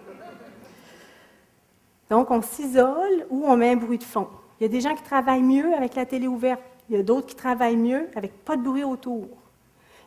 Donc, 2.09 2.31
on 2.31 2.41
s'isole 2.41 3.27
ou 3.29 3.45
on 3.47 3.57
met 3.57 3.73
un 3.73 3.77
bruit 3.77 3.99
de 3.99 4.05
fond. 4.05 4.29
Il 4.59 4.63
y 4.63 4.67
a 4.67 4.69
des 4.71 4.81
gens 4.81 4.95
qui 4.95 5.03
travaillent 5.03 5.43
mieux 5.43 5.75
avec 5.75 5.95
la 5.95 6.07
télé 6.07 6.27
ouverte. 6.27 6.63
Il 6.89 6.97
y 6.97 6.99
a 6.99 7.03
d'autres 7.03 7.27
qui 7.27 7.35
travaillent 7.35 7.77
mieux 7.77 8.09
avec 8.15 8.45
pas 8.45 8.57
de 8.57 8.63
bruit 8.63 8.85
autour. 8.85 9.29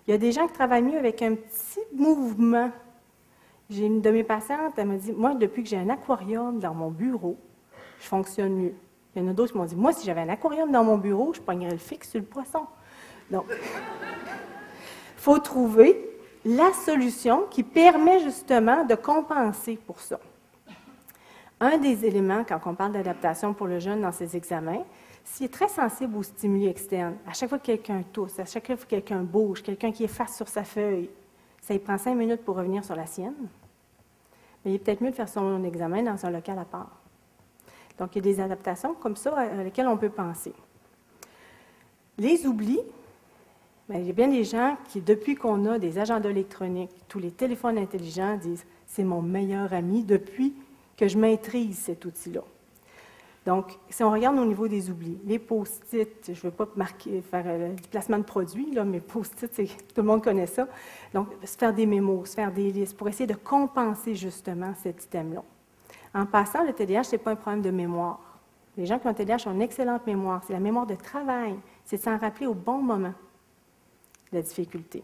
Il 0.07 0.12
y 0.12 0.13
a 0.13 0.18
des 0.18 0.31
gens 0.31 0.48
qui 0.48 0.54
travaillent 0.54 0.81
mieux 0.81 0.98
avec 0.98 1.22
un 1.22 1.36
petit 1.36 1.81
mouvement. 1.94 2.72
J'ai 3.69 3.86
une 3.86 4.01
de 4.01 4.10
mes 4.10 4.24
patientes, 4.24 4.74
elle 4.77 4.88
m'a 4.88 4.95
dit 4.95 5.12
Moi, 5.12 5.36
depuis 5.36 5.62
que 5.63 5.69
j'ai 5.69 5.77
un 5.77 5.89
aquarium 5.89 6.60
dans 6.60 6.74
mon 6.74 6.89
bureau, 6.89 7.38
je 8.00 8.07
fonctionne 8.07 8.56
mieux. 8.56 8.74
Il 9.16 9.21
y 9.21 9.25
en 9.25 9.30
a 9.30 9.33
d'autres 9.33 9.51
qui 9.51 9.57
m'ont 9.60 9.66
dit 9.66 9.75
Moi, 9.75 9.94
si 9.94 10.06
j'avais 10.06 10.21
un 10.21 10.30
aquarium 10.30 10.71
dans 10.71 10.83
mon 10.83 10.98
bureau, 10.98 11.33
je 11.33 11.42
pognerais 11.42 11.71
le 11.71 11.77
fixe 11.77 12.10
sur 12.10 12.19
le 12.19 12.25
poisson. 12.25 12.66
Donc, 13.30 13.45
il 13.50 13.56
faut 15.18 15.38
trouver 15.38 16.10
la 16.45 16.74
solution 16.74 17.45
qui 17.51 17.62
permet 17.62 18.19
justement 18.21 18.86
de 18.86 18.95
compenser 18.95 19.77
pour 19.86 20.00
ça. 20.00 20.19
Un 21.60 21.77
des 21.77 22.06
éléments, 22.06 22.44
quand 22.48 22.60
on 22.65 22.74
parle 22.74 22.94
d'adaptation 22.94 23.54
pour 23.54 23.68
le 23.68 23.80
jeune 23.80 24.01
dans 24.01 24.13
ses 24.13 24.36
examens, 24.36 24.83
s'il 25.24 25.45
est 25.45 25.54
très 25.54 25.68
sensible 25.68 26.18
aux 26.18 26.24
stimuli 26.24 26.68
externes, 26.68 27.18
à 27.27 27.33
chaque 27.33 27.50
fois 27.50 27.60
que 27.60 27.65
quelqu'un 27.65 28.01
tousse, 28.13 28.39
à 28.39 28.45
chaque 28.45 28.65
fois 28.65 28.77
que 28.77 28.86
quelqu'un 28.86 29.22
bouge, 29.22 29.62
quelqu'un 29.62 29.92
qui 29.92 30.06
est 30.06 30.07
face 30.07 30.36
sur 30.38 30.48
sa 30.48 30.63
feuille, 30.63 31.10
ça 31.69 31.77
prend 31.77 32.00
cinq 32.00 32.16
minutes 32.16 32.42
pour 32.42 32.56
revenir 32.56 32.83
sur 32.83 32.95
la 32.95 33.06
sienne, 33.06 33.36
mais 34.66 34.71
il 34.71 34.75
est 34.75 34.80
peut-être 34.80 35.01
mieux 35.01 35.12
de 35.12 35.16
faire 35.16 35.30
son 35.30 35.63
examen 35.63 36.01
dans 36.01 36.25
un 36.25 36.31
local 36.31 36.57
à 36.57 36.66
part. 36.66 37.00
Donc, 38.00 38.16
il 38.16 38.25
y 38.25 38.30
a 38.30 38.33
des 38.33 38.42
adaptations 38.42 38.95
comme 38.95 39.16
ça 39.16 39.38
à 39.38 39.63
lesquelles 39.63 39.88
on 39.88 39.98
peut 39.98 40.10
penser. 40.10 40.54
Les 42.18 42.48
oublis, 42.48 42.80
bien, 43.88 44.00
il 44.00 44.07
y 44.07 44.10
a 44.10 44.13
bien 44.13 44.30
des 44.30 44.44
gens 44.44 44.77
qui, 44.88 45.00
depuis 45.00 45.36
qu'on 45.36 45.63
a 45.66 45.77
des 45.77 46.00
agendas 46.00 46.31
électroniques, 46.31 46.89
tous 47.07 47.19
les 47.19 47.31
téléphones 47.31 47.77
intelligents, 47.77 48.36
disent 48.38 48.65
c'est 48.88 49.04
mon 49.04 49.22
meilleur 49.22 49.72
ami 49.72 50.04
depuis 50.04 50.56
que 50.98 51.07
je 51.07 51.19
maîtrise 51.19 51.77
cet 51.77 52.04
outil-là. 52.04 52.42
Donc, 53.50 53.80
si 53.90 54.04
on 54.04 54.12
regarde 54.12 54.38
au 54.38 54.46
niveau 54.46 54.68
des 54.68 54.91
oublis, 54.91 55.18
les 55.25 55.39
post-it, 55.39 56.24
je 56.27 56.32
ne 56.34 56.36
veux 56.36 56.51
pas 56.51 56.68
marquer, 56.75 57.20
faire 57.24 57.46
euh, 57.48 57.74
du 57.74 57.89
placement 57.89 58.20
de 58.20 58.24
produits, 58.24 58.72
là, 58.75 58.84
mais 58.86 59.00
post-it, 59.00 59.51
tout 59.96 60.01
le 60.01 60.03
monde 60.03 60.24
connaît 60.24 60.46
ça. 60.46 60.68
Donc, 61.15 61.29
se 61.44 61.58
faire 61.58 61.74
des 61.74 61.88
mémos, 61.88 62.29
se 62.29 62.36
faire 62.36 62.51
des 62.51 62.72
listes 62.72 62.96
pour 62.96 63.08
essayer 63.08 63.25
de 63.25 63.34
compenser 63.34 64.13
justement 64.13 64.75
cet 64.75 65.03
item-là. 65.06 65.44
En 66.13 66.27
passant, 66.27 66.63
le 66.63 66.74
TDAH, 66.74 67.06
ce 67.06 67.12
n'est 67.13 67.18
pas 67.18 67.32
un 67.32 67.36
problème 67.36 67.63
de 67.63 67.72
mémoire. 67.72 68.20
Les 68.77 68.86
gens 68.86 69.00
qui 69.00 69.08
ont 69.08 69.10
un 69.10 69.15
TDAH 69.15 69.48
ont 69.48 69.53
une 69.53 69.63
excellente 69.63 70.06
mémoire. 70.06 70.44
C'est 70.46 70.53
la 70.53 70.60
mémoire 70.60 70.86
de 70.86 70.94
travail. 70.94 71.56
C'est 71.86 71.98
de 71.98 72.03
s'en 72.03 72.20
rappeler 72.20 72.46
au 72.46 72.53
bon 72.53 72.77
moment, 72.84 73.15
la 74.32 74.44
difficulté. 74.44 75.03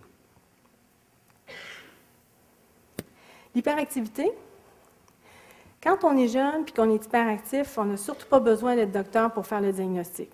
L'hyperactivité, 3.56 4.32
quand 5.86 6.04
on 6.04 6.18
est 6.18 6.28
jeune 6.28 6.66
et 6.68 6.72
qu'on 6.72 6.90
est 6.90 7.06
hyperactif, 7.06 7.78
on 7.78 7.86
n'a 7.86 7.98
surtout 7.98 8.26
pas 8.28 8.40
besoin 8.40 8.76
d'être 8.76 8.92
docteur 8.92 9.32
pour 9.32 9.46
faire 9.46 9.62
le 9.62 9.72
diagnostic 9.72 10.32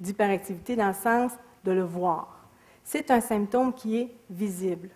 d'hyperactivité 0.00 0.76
dans 0.76 0.88
le 0.88 0.94
sens 0.94 1.32
de 1.64 1.72
le 1.72 1.82
voir. 1.82 2.46
C'est 2.84 3.10
un 3.10 3.20
symptôme 3.20 3.72
qui 3.72 3.98
est 3.98 4.14
visible. 4.30 4.90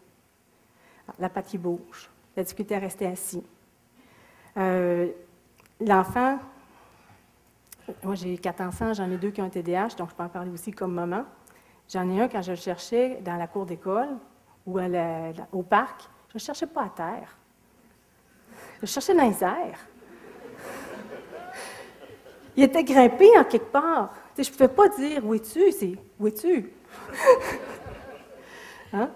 la 1.18 1.28
patte 1.28 1.56
bouge, 1.56 2.11
la 2.37 2.42
difficulté 2.42 2.75
à 2.76 2.78
rester 2.78 3.06
assis. 3.06 3.44
Euh, 4.56 5.11
l'enfant, 5.80 6.38
moi 8.02 8.14
j'ai 8.14 8.38
quatre 8.38 8.61
enfants, 8.61 8.94
j'en 8.94 9.11
ai 9.11 9.16
deux 9.16 9.30
qui 9.30 9.40
ont 9.40 9.44
un 9.44 9.50
TDAH, 9.50 9.97
donc 9.99 10.11
je 10.11 10.14
peux 10.14 10.23
en 10.23 10.28
parler 10.28 10.50
aussi 10.50 10.71
comme 10.73 10.94
maman. 10.94 11.25
J'en 11.88 12.09
ai 12.11 12.21
un 12.21 12.28
quand 12.28 12.42
je 12.42 12.52
le 12.52 12.56
cherchais 12.56 13.21
dans 13.25 13.37
la 13.37 13.47
cour 13.47 13.66
d'école 13.66 14.09
ou 14.66 14.78
au 15.52 15.62
parc, 15.62 16.09
je 16.30 16.37
ne 16.37 16.40
cherchais 16.40 16.66
pas 16.66 16.85
à 16.85 16.88
terre. 16.88 17.37
Je 18.80 18.87
cherchais 18.87 19.14
dans 19.14 19.28
les 19.28 19.42
airs. 19.44 19.87
Il 22.56 22.64
était 22.64 22.85
grimpé 22.85 23.28
en 23.38 23.44
quelque 23.44 23.71
part. 23.73 24.14
je 24.37 24.42
ne 24.42 24.47
pouvais 24.52 24.68
pas 24.68 24.88
dire 24.88 25.25
où 25.25 25.35
es-tu, 25.35 25.73
c'est 25.73 25.94
où 26.18 26.26
es-tu? 26.26 26.73
Hein? 28.94 29.09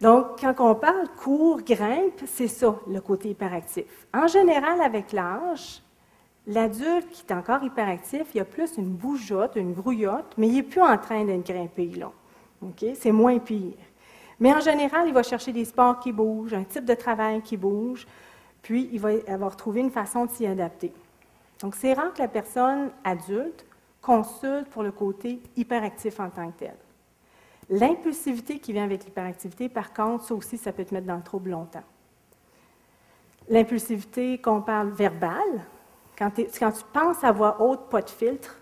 Donc, 0.00 0.40
quand 0.40 0.54
on 0.58 0.74
parle 0.74 1.06
cours, 1.16 1.62
grimpe, 1.62 2.22
c'est 2.26 2.48
ça, 2.48 2.74
le 2.88 3.00
côté 3.00 3.28
hyperactif. 3.28 4.08
En 4.12 4.26
général, 4.26 4.80
avec 4.80 5.12
l'âge, 5.12 5.82
l'adulte 6.46 7.08
qui 7.10 7.22
est 7.28 7.32
encore 7.32 7.62
hyperactif, 7.62 8.22
il 8.34 8.40
a 8.40 8.44
plus 8.44 8.76
une 8.76 8.90
bougeotte, 8.90 9.56
une 9.56 9.72
grouillotte, 9.72 10.32
mais 10.36 10.48
il 10.48 10.54
n'est 10.54 10.62
plus 10.62 10.80
en 10.80 10.98
train 10.98 11.24
d'être 11.24 11.46
grimpé, 11.46 11.86
là. 11.96 12.10
C'est 12.94 13.12
moins 13.12 13.38
pire. 13.38 13.74
Mais 14.38 14.52
en 14.52 14.60
général, 14.60 15.06
il 15.06 15.14
va 15.14 15.22
chercher 15.22 15.52
des 15.52 15.66
sports 15.66 16.00
qui 16.00 16.12
bougent, 16.12 16.54
un 16.54 16.64
type 16.64 16.86
de 16.86 16.94
travail 16.94 17.42
qui 17.42 17.56
bouge, 17.56 18.06
puis 18.62 18.88
il 18.92 19.00
va 19.00 19.10
avoir 19.28 19.54
trouvé 19.54 19.80
une 19.80 19.90
façon 19.90 20.24
de 20.24 20.30
s'y 20.30 20.46
adapter. 20.46 20.92
Donc, 21.62 21.74
c'est 21.74 21.92
rare 21.92 22.12
que 22.12 22.20
la 22.20 22.28
personne 22.28 22.90
adulte 23.04 23.66
consulte 24.00 24.68
pour 24.68 24.82
le 24.82 24.92
côté 24.92 25.40
hyperactif 25.56 26.20
en 26.20 26.30
tant 26.30 26.50
que 26.50 26.60
tel. 26.60 26.76
L'impulsivité 27.68 28.58
qui 28.58 28.72
vient 28.72 28.84
avec 28.84 29.04
l'hyperactivité, 29.04 29.68
par 29.68 29.92
contre, 29.92 30.24
ça 30.24 30.34
aussi, 30.34 30.58
ça 30.58 30.72
peut 30.72 30.84
te 30.84 30.94
mettre 30.94 31.06
dans 31.06 31.16
le 31.16 31.22
trouble 31.22 31.50
longtemps. 31.50 31.84
L'impulsivité 33.48 34.38
qu'on 34.38 34.62
parle 34.62 34.88
verbale, 34.88 35.64
quand, 36.18 36.30
tu 36.30 36.84
penses 36.92 37.22
à 37.24 37.32
voix 37.32 37.60
haute, 37.62 37.88
pas 37.88 38.02
de 38.02 38.10
filtre, 38.10 38.56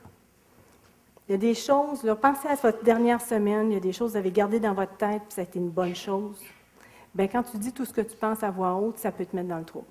il 1.29 1.33
y 1.33 1.35
a 1.35 1.39
des 1.39 1.55
choses, 1.55 2.05
là, 2.05 2.17
pensez 2.17 2.49
à 2.49 2.55
votre 2.55 2.83
dernière 2.83 3.21
semaine, 3.21 3.71
il 3.71 3.75
y 3.75 3.77
a 3.77 3.81
des 3.81 3.93
choses 3.93 4.09
que 4.09 4.13
vous 4.13 4.19
avez 4.19 4.31
gardées 4.31 4.61
dans 4.61 4.75
votre 4.75 4.97
tête, 4.97 5.23
puis 5.23 5.35
ça 5.35 5.41
a 5.43 5.45
été 5.45 5.59
une 5.59 5.71
bonne 5.71 5.95
chose. 5.95 6.41
Bien, 7.15 7.29
quand 7.29 7.43
tu 7.43 7.59
dis 7.59 7.73
tout 7.73 7.85
ce 7.85 7.93
que 7.93 8.01
tu 8.01 8.17
penses 8.17 8.43
à 8.43 8.51
voix 8.51 8.75
haute, 8.75 8.99
ça 8.99 9.11
peut 9.13 9.27
te 9.27 9.35
mettre 9.35 9.49
dans 9.49 9.59
le 9.59 9.65
trou. 9.65 9.85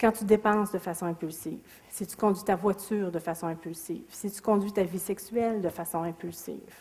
Quand 0.00 0.12
tu 0.12 0.24
dépenses 0.24 0.70
de 0.70 0.78
façon 0.78 1.06
impulsive, 1.06 1.58
si 1.88 2.06
tu 2.06 2.16
conduis 2.16 2.44
ta 2.44 2.54
voiture 2.54 3.10
de 3.10 3.18
façon 3.18 3.46
impulsive, 3.48 4.04
si 4.08 4.30
tu 4.30 4.40
conduis 4.40 4.72
ta 4.72 4.84
vie 4.84 4.98
sexuelle 4.98 5.60
de 5.60 5.68
façon 5.68 6.02
impulsive, 6.02 6.74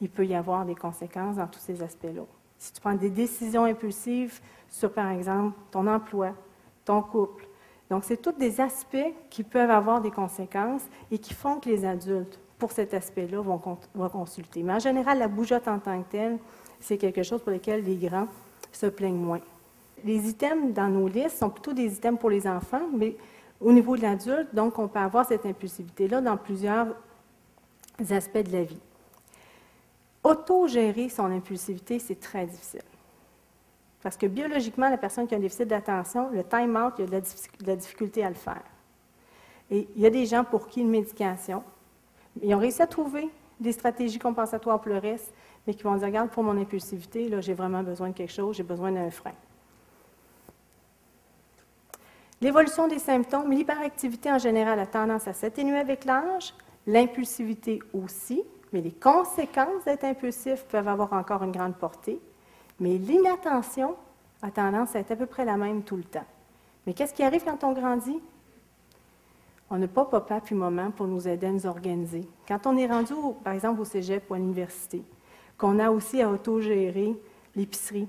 il 0.00 0.10
peut 0.10 0.26
y 0.26 0.34
avoir 0.34 0.64
des 0.64 0.74
conséquences 0.74 1.36
dans 1.36 1.46
tous 1.46 1.60
ces 1.60 1.82
aspects-là. 1.82 2.22
Si 2.58 2.72
tu 2.72 2.80
prends 2.80 2.94
des 2.94 3.10
décisions 3.10 3.64
impulsives 3.64 4.40
sur, 4.68 4.92
par 4.92 5.10
exemple, 5.10 5.56
ton 5.70 5.86
emploi, 5.86 6.34
ton 6.84 7.02
couple, 7.02 7.48
donc, 7.90 8.04
c'est 8.04 8.20
tous 8.20 8.32
des 8.32 8.60
aspects 8.60 9.14
qui 9.30 9.42
peuvent 9.42 9.70
avoir 9.70 10.00
des 10.00 10.10
conséquences 10.10 10.82
et 11.10 11.18
qui 11.18 11.32
font 11.32 11.58
que 11.58 11.68
les 11.68 11.84
adultes, 11.84 12.38
pour 12.58 12.72
cet 12.72 12.92
aspect-là, 12.92 13.40
vont, 13.40 13.58
consulter. 14.10 14.62
Mais 14.62 14.74
en 14.74 14.78
général, 14.78 15.18
la 15.18 15.28
bougeotte 15.28 15.68
en 15.68 15.78
tant 15.78 16.02
que 16.02 16.10
telle, 16.10 16.38
c'est 16.80 16.98
quelque 16.98 17.22
chose 17.22 17.40
pour 17.40 17.52
lequel 17.52 17.84
les 17.84 17.96
grands 17.96 18.28
se 18.72 18.86
plaignent 18.86 19.16
moins. 19.16 19.40
Les 20.04 20.28
items 20.28 20.72
dans 20.72 20.88
nos 20.88 21.08
listes 21.08 21.38
sont 21.38 21.50
plutôt 21.50 21.72
des 21.72 21.94
items 21.94 22.18
pour 22.18 22.30
les 22.30 22.46
enfants, 22.46 22.86
mais 22.96 23.16
au 23.60 23.72
niveau 23.72 23.96
de 23.96 24.02
l'adulte, 24.02 24.54
donc, 24.54 24.78
on 24.78 24.88
peut 24.88 24.98
avoir 24.98 25.26
cette 25.26 25.44
impulsivité-là 25.44 26.20
dans 26.20 26.36
plusieurs 26.36 26.88
aspects 28.10 28.38
de 28.38 28.52
la 28.52 28.62
vie. 28.62 28.80
Autogérer 30.22 31.08
son 31.08 31.26
impulsivité, 31.26 31.98
c'est 31.98 32.20
très 32.20 32.46
difficile. 32.46 32.82
Parce 34.02 34.16
que 34.16 34.26
biologiquement, 34.26 34.88
la 34.88 34.96
personne 34.96 35.26
qui 35.26 35.34
a 35.34 35.38
un 35.38 35.40
déficit 35.40 35.66
d'attention, 35.66 36.30
le 36.30 36.44
time-out, 36.44 36.94
il 36.98 37.02
y 37.02 37.04
a 37.04 37.20
de 37.20 37.66
la, 37.66 37.76
difficulté 37.76 38.24
à 38.24 38.28
le 38.28 38.34
faire. 38.34 38.62
Et 39.70 39.88
il 39.96 40.02
y 40.02 40.06
a 40.06 40.10
des 40.10 40.24
gens 40.24 40.44
pour 40.44 40.68
qui 40.68 40.80
une 40.80 40.90
médication, 40.90 41.64
ils 42.40 42.54
ont 42.54 42.58
réussi 42.58 42.80
à 42.80 42.86
trouver 42.86 43.28
des 43.58 43.72
stratégies 43.72 44.20
compensatoires 44.20 44.80
pour 44.80 44.92
le 44.92 44.98
reste, 44.98 45.34
mais 45.66 45.74
qui 45.74 45.82
vont 45.82 45.96
dire, 45.96 46.06
regarde, 46.06 46.30
pour 46.30 46.44
mon 46.44 46.56
impulsivité, 46.56 47.28
là, 47.28 47.40
j'ai 47.40 47.54
vraiment 47.54 47.82
besoin 47.82 48.10
de 48.10 48.14
quelque 48.14 48.32
chose, 48.32 48.56
j'ai 48.56 48.62
besoin 48.62 48.92
d'un 48.92 49.10
frein. 49.10 49.34
L'évolution 52.40 52.86
des 52.86 53.00
symptômes, 53.00 53.50
l'hyperactivité 53.50 54.30
en 54.30 54.38
général 54.38 54.78
a 54.78 54.86
tendance 54.86 55.26
à 55.26 55.32
s'atténuer 55.32 55.78
avec 55.78 56.04
l'âge, 56.04 56.54
l'impulsivité 56.86 57.80
aussi, 57.92 58.42
mais 58.72 58.80
les 58.80 58.92
conséquences 58.92 59.84
d'être 59.84 60.04
impulsif 60.04 60.64
peuvent 60.64 60.86
avoir 60.86 61.12
encore 61.12 61.42
une 61.42 61.52
grande 61.52 61.74
portée. 61.74 62.20
Mais 62.78 62.96
l'inattention 62.96 63.96
a 64.42 64.50
tendance 64.50 64.94
à 64.94 65.00
être 65.00 65.10
à 65.10 65.16
peu 65.16 65.26
près 65.26 65.44
la 65.44 65.56
même 65.56 65.82
tout 65.82 65.96
le 65.96 66.04
temps. 66.04 66.26
Mais 66.86 66.94
qu'est-ce 66.94 67.12
qui 67.12 67.24
arrive 67.24 67.44
quand 67.44 67.64
on 67.64 67.72
grandit? 67.72 68.20
On 69.70 69.78
n'a 69.78 69.88
pas 69.88 70.04
papa 70.04 70.40
puis 70.40 70.54
maman 70.54 70.90
pour 70.90 71.06
nous 71.06 71.28
aider 71.28 71.46
à 71.48 71.50
nous 71.50 71.66
organiser. 71.66 72.26
Quand 72.46 72.66
on 72.66 72.76
est 72.76 72.86
rendu, 72.86 73.12
par 73.44 73.52
exemple, 73.52 73.80
au 73.80 73.84
cégep 73.84 74.30
ou 74.30 74.34
à 74.34 74.38
l'université, 74.38 75.02
qu'on 75.58 75.78
a 75.78 75.90
aussi 75.90 76.22
à 76.22 76.30
autogérer 76.30 77.14
l'épicerie, 77.56 78.08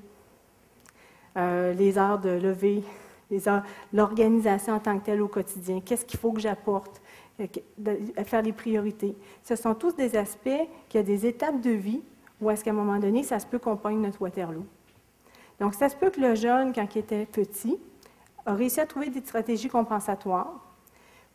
euh, 1.35 1.73
les 1.73 1.97
heures 1.97 2.19
de 2.19 2.29
lever, 2.29 2.83
l'organisation 3.93 4.73
en 4.73 4.79
tant 4.79 4.99
que 4.99 5.05
telle 5.05 5.21
au 5.21 5.27
quotidien, 5.27 5.81
qu'est-ce 5.81 6.05
qu'il 6.05 6.19
faut 6.19 6.31
que 6.31 6.41
j'apporte, 6.41 7.01
euh, 7.39 7.95
à 8.17 8.23
faire 8.23 8.41
les 8.41 8.51
priorités. 8.51 9.15
Ce 9.43 9.55
sont 9.55 9.73
tous 9.73 9.95
des 9.95 10.17
aspects 10.17 10.67
qui 10.89 10.97
ont 10.97 11.03
des 11.03 11.25
étapes 11.25 11.61
de 11.61 11.71
vie 11.71 12.01
ou 12.41 12.49
est-ce 12.49 12.63
qu'à 12.63 12.71
un 12.71 12.73
moment 12.73 12.99
donné, 12.99 13.23
ça 13.23 13.39
se 13.39 13.45
peut 13.45 13.59
qu'on 13.59 13.77
pogne 13.77 14.01
notre 14.01 14.21
Waterloo? 14.21 14.65
Donc, 15.59 15.73
ça 15.73 15.89
se 15.89 15.95
peut 15.95 16.09
que 16.09 16.21
le 16.21 16.35
jeune, 16.35 16.73
quand 16.73 16.95
il 16.95 16.99
était 16.99 17.25
petit, 17.25 17.77
a 18.45 18.53
réussi 18.53 18.79
à 18.79 18.85
trouver 18.85 19.09
des 19.09 19.19
stratégies 19.21 19.67
compensatoires, 19.67 20.53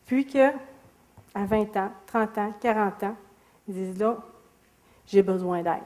puis 0.05 0.25
qu'à 0.25 0.53
20 1.35 1.77
ans, 1.77 1.91
30 2.07 2.37
ans, 2.37 2.53
40 2.59 3.03
ans, 3.03 3.15
il 3.67 3.73
disent 3.73 3.99
là, 3.99 4.17
j'ai 5.05 5.21
besoin 5.21 5.61
d'aide. 5.61 5.83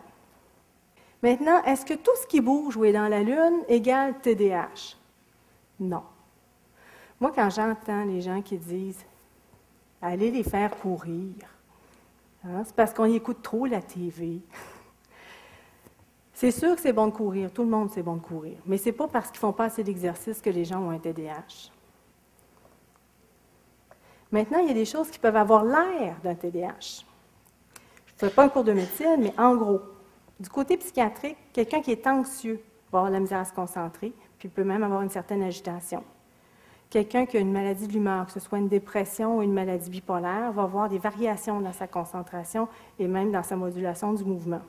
Maintenant, 1.22 1.62
est-ce 1.64 1.86
que 1.86 1.94
tout 1.94 2.16
ce 2.22 2.28
qui 2.28 2.40
bouge 2.40 2.78
ou 2.78 2.86
est 2.86 2.94
dans 2.94 3.10
la 3.10 3.22
Lune 3.22 3.64
égale 3.68 4.20
TDAH? 4.22 4.99
Non. 5.80 6.04
Moi, 7.20 7.32
quand 7.34 7.50
j'entends 7.50 8.06
les 8.06 8.22
gens 8.22 8.42
qui 8.42 8.58
disent 8.58 9.06
allez 10.02 10.32
les 10.32 10.44
faire 10.44 10.76
courir, 10.78 11.34
hein, 12.46 12.64
c'est 12.66 12.76
parce 12.76 12.94
qu'on 12.94 13.06
écoute 13.06 13.42
trop 13.42 13.66
la 13.66 13.82
TV. 13.82 14.40
C'est 16.34 16.52
sûr 16.52 16.74
que 16.74 16.82
c'est 16.82 16.94
bon 16.94 17.08
de 17.08 17.12
courir. 17.12 17.52
Tout 17.52 17.64
le 17.64 17.70
monde, 17.70 17.90
c'est 17.92 18.02
bon 18.02 18.16
de 18.16 18.22
courir. 18.22 18.56
Mais 18.66 18.78
ce 18.78 18.86
n'est 18.86 18.92
pas 18.94 19.10
parce 19.10 19.30
qu'ils 19.30 19.42
font 19.42 19.52
pas 19.52 19.66
assez 19.66 19.84
d'exercice 19.84 20.40
que 20.40 20.50
les 20.50 20.64
gens 20.64 20.82
ont 20.82 20.90
un 20.90 20.98
TDAH. 20.98 21.70
Maintenant, 24.32 24.60
il 24.60 24.70
y 24.70 24.72
a 24.72 24.74
des 24.74 24.86
choses 24.86 25.10
qui 25.10 25.20
peuvent 25.20 25.36
avoir 25.36 25.66
l'air 25.66 26.16
d'un 26.24 26.36
TDAH. 26.36 27.04
Je 28.06 28.26
ne 28.26 28.30
fais 28.30 28.34
pas 28.34 28.46
un 28.46 28.48
cours 28.48 28.64
de 28.64 28.72
médecine, 28.72 29.18
mais 29.20 29.34
en 29.38 29.54
gros, 29.58 29.82
du 30.40 30.48
côté 30.48 30.78
psychiatrique, 30.78 31.36
quelqu'un 31.52 31.82
qui 31.82 31.92
est 31.92 32.08
anxieux 32.08 32.64
va 32.90 33.00
avoir 33.00 33.12
la 33.12 33.20
misère 33.20 33.40
à 33.40 33.46
se 33.46 33.52
concentrer, 33.52 34.14
puis 34.40 34.50
peut 34.50 34.64
même 34.64 34.84
avoir 34.84 35.02
une 35.02 35.10
certaine 35.10 35.44
agitation. 35.44 36.04
Quelqu'un 36.90 37.28
qui 37.28 37.38
a 37.38 37.40
une 37.40 37.52
maladie 37.52 37.88
de 37.88 37.94
l'humeur, 37.94 38.26
que 38.26 38.32
ce 38.32 38.40
soit 38.40 38.58
une 38.58 38.68
dépression 38.68 39.38
ou 39.38 39.42
une 39.44 39.54
maladie 39.54 39.90
bipolaire, 39.92 40.52
va 40.52 40.64
avoir 40.64 40.90
des 40.90 40.98
variations 40.98 41.62
dans 41.62 41.74
sa 41.74 41.88
concentration 41.88 42.68
et 42.98 43.08
même 43.08 43.32
dans 43.32 43.44
sa 43.44 43.56
modulation 43.56 44.14
du 44.14 44.24
mouvement 44.24 44.62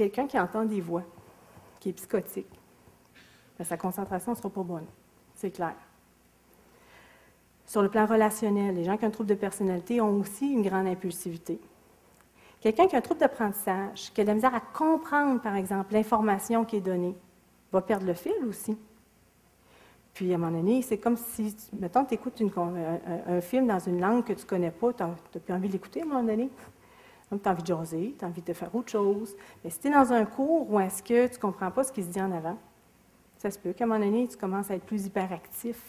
quelqu'un 0.00 0.26
qui 0.26 0.38
entend 0.38 0.64
des 0.64 0.80
voix, 0.80 1.02
qui 1.78 1.90
est 1.90 1.92
psychotique, 1.92 2.48
ben, 3.58 3.64
sa 3.64 3.76
concentration 3.76 4.32
ne 4.32 4.36
sera 4.36 4.48
pas 4.48 4.62
bonne. 4.62 4.86
C'est 5.34 5.50
clair. 5.50 5.74
Sur 7.66 7.82
le 7.82 7.90
plan 7.90 8.06
relationnel, 8.06 8.74
les 8.74 8.84
gens 8.84 8.96
qui 8.96 9.04
ont 9.04 9.08
un 9.08 9.12
trouble 9.12 9.28
de 9.28 9.34
personnalité 9.34 10.00
ont 10.00 10.18
aussi 10.20 10.50
une 10.50 10.62
grande 10.62 10.86
impulsivité. 10.86 11.60
Quelqu'un 12.60 12.86
qui 12.86 12.94
a 12.94 12.98
un 12.98 13.02
trouble 13.02 13.20
d'apprentissage, 13.20 14.10
qui 14.14 14.22
a 14.22 14.24
de 14.24 14.28
la 14.28 14.34
misère 14.34 14.54
à 14.54 14.60
comprendre, 14.60 15.40
par 15.42 15.54
exemple, 15.54 15.92
l'information 15.92 16.64
qui 16.64 16.76
est 16.76 16.80
donnée, 16.80 17.14
va 17.72 17.80
perdre 17.80 18.06
le 18.06 18.14
fil 18.14 18.32
aussi. 18.48 18.76
Puis, 20.12 20.32
à 20.32 20.34
un 20.34 20.38
moment 20.38 20.58
donné, 20.58 20.82
c'est 20.82 20.98
comme 20.98 21.16
si, 21.16 21.56
mettons, 21.78 22.04
tu 22.04 22.14
écoutes 22.14 22.42
un, 22.42 22.98
un, 23.26 23.40
film 23.40 23.66
dans 23.66 23.78
une 23.78 24.00
langue 24.00 24.24
que 24.24 24.32
tu 24.32 24.42
ne 24.42 24.48
connais 24.48 24.70
pas, 24.70 24.92
tu 24.92 25.02
n'as 25.02 25.40
plus 25.40 25.54
envie 25.54 25.68
de 25.68 25.72
l'écouter 25.72 26.00
à 26.00 26.04
un 26.04 26.08
moment 26.08 26.22
donné. 26.24 26.50
Donc, 27.30 27.42
tu 27.42 27.48
as 27.48 27.52
envie 27.52 27.62
de 27.62 27.66
jaser, 27.66 28.14
tu 28.18 28.24
as 28.24 28.28
envie 28.28 28.42
de 28.42 28.52
faire 28.52 28.74
autre 28.74 28.90
chose. 28.90 29.36
Mais 29.62 29.70
si 29.70 29.78
tu 29.78 29.88
es 29.88 29.90
dans 29.90 30.12
un 30.12 30.24
cours 30.24 30.70
où 30.70 30.80
est-ce 30.80 31.02
que 31.02 31.28
tu 31.28 31.34
ne 31.34 31.40
comprends 31.40 31.70
pas 31.70 31.84
ce 31.84 31.92
qui 31.92 32.02
se 32.02 32.08
dit 32.08 32.20
en 32.20 32.32
avant, 32.32 32.58
ça 33.38 33.50
se 33.50 33.58
peut 33.58 33.72
qu'à 33.72 33.84
un 33.84 33.86
moment 33.86 34.04
donné, 34.04 34.26
tu 34.28 34.36
commences 34.36 34.70
à 34.70 34.74
être 34.74 34.84
plus 34.84 35.06
hyperactif. 35.06 35.80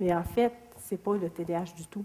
Mais 0.00 0.12
en 0.12 0.24
fait, 0.24 0.52
ce 0.78 0.94
n'est 0.94 0.98
pas 0.98 1.14
le 1.14 1.28
TDAH 1.28 1.74
du 1.76 1.86
tout. 1.86 2.04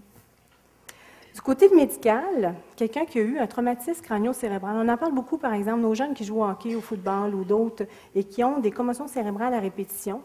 Du 1.34 1.40
côté 1.42 1.68
médical, 1.68 2.56
quelqu'un 2.74 3.04
qui 3.04 3.18
a 3.20 3.22
eu 3.22 3.38
un 3.38 3.46
traumatisme 3.46 4.02
crânio-cérébral, 4.02 4.76
on 4.76 4.88
en 4.88 4.96
parle 4.96 5.14
beaucoup, 5.14 5.38
par 5.38 5.54
exemple, 5.54 5.80
nos 5.80 5.94
jeunes 5.94 6.12
qui 6.12 6.24
jouent 6.24 6.42
au 6.42 6.44
hockey, 6.44 6.74
au 6.74 6.80
football 6.80 7.34
ou 7.34 7.44
d'autres, 7.44 7.84
et 8.14 8.24
qui 8.24 8.42
ont 8.42 8.58
des 8.58 8.72
commotions 8.72 9.06
cérébrales 9.06 9.54
à 9.54 9.60
répétition, 9.60 10.22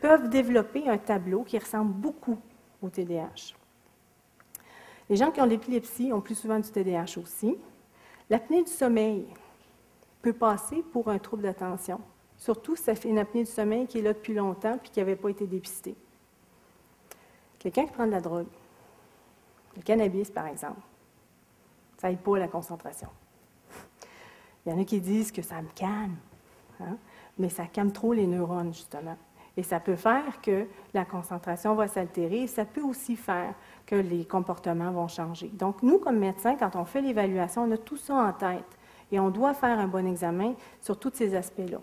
peuvent 0.00 0.28
développer 0.28 0.88
un 0.88 0.98
tableau 0.98 1.42
qui 1.42 1.58
ressemble 1.58 1.92
beaucoup 1.92 2.38
au 2.80 2.90
TDAH. 2.90 3.54
Les 5.10 5.16
gens 5.16 5.32
qui 5.32 5.40
ont 5.40 5.46
l'épilepsie 5.46 6.12
ont 6.12 6.20
plus 6.20 6.36
souvent 6.36 6.60
du 6.60 6.70
TDAH 6.70 7.18
aussi. 7.20 7.56
L'apnée 8.30 8.62
du 8.62 8.70
sommeil 8.70 9.26
peut 10.22 10.32
passer 10.32 10.82
pour 10.92 11.08
un 11.08 11.18
trouble 11.18 11.42
d'attention, 11.42 12.00
surtout 12.38 12.76
si 12.76 12.94
fait 12.94 13.08
une 13.08 13.18
apnée 13.18 13.44
du 13.44 13.50
sommeil 13.50 13.86
qui 13.86 13.98
est 13.98 14.02
là 14.02 14.12
depuis 14.12 14.34
longtemps 14.34 14.76
et 14.76 14.88
qui 14.88 15.00
n'avait 15.00 15.16
pas 15.16 15.28
été 15.28 15.46
dépistée. 15.46 15.96
Quelqu'un 17.58 17.84
qui 17.84 17.92
prend 17.92 18.06
de 18.06 18.12
la 18.12 18.20
drogue, 18.20 18.46
le 19.76 19.82
cannabis 19.82 20.30
par 20.30 20.46
exemple, 20.46 20.80
ça 21.98 22.08
n'aide 22.08 22.20
pas 22.20 22.38
la 22.38 22.48
concentration. 22.48 23.08
Il 24.64 24.72
y 24.72 24.74
en 24.74 24.80
a 24.80 24.84
qui 24.84 25.00
disent 25.00 25.32
que 25.32 25.42
ça 25.42 25.60
me 25.60 25.68
calme, 25.74 26.16
hein, 26.80 26.96
mais 27.38 27.48
ça 27.48 27.66
calme 27.66 27.92
trop 27.92 28.12
les 28.12 28.26
neurones 28.26 28.72
justement. 28.72 29.16
Et 29.56 29.62
ça 29.62 29.78
peut 29.78 29.96
faire 29.96 30.40
que 30.42 30.66
la 30.92 31.04
concentration 31.04 31.74
va 31.74 31.86
s'altérer. 31.86 32.46
Ça 32.46 32.64
peut 32.64 32.82
aussi 32.82 33.14
faire 33.14 33.54
que 33.86 33.94
les 33.94 34.24
comportements 34.24 34.90
vont 34.90 35.06
changer. 35.06 35.48
Donc, 35.48 35.82
nous, 35.82 35.98
comme 35.98 36.18
médecins, 36.18 36.56
quand 36.56 36.74
on 36.74 36.84
fait 36.84 37.00
l'évaluation, 37.00 37.62
on 37.62 37.70
a 37.70 37.76
tout 37.76 37.96
ça 37.96 38.14
en 38.14 38.32
tête 38.32 38.64
et 39.12 39.20
on 39.20 39.30
doit 39.30 39.54
faire 39.54 39.78
un 39.78 39.86
bon 39.86 40.06
examen 40.06 40.54
sur 40.80 40.98
tous 40.98 41.12
ces 41.14 41.36
aspects-là. 41.36 41.78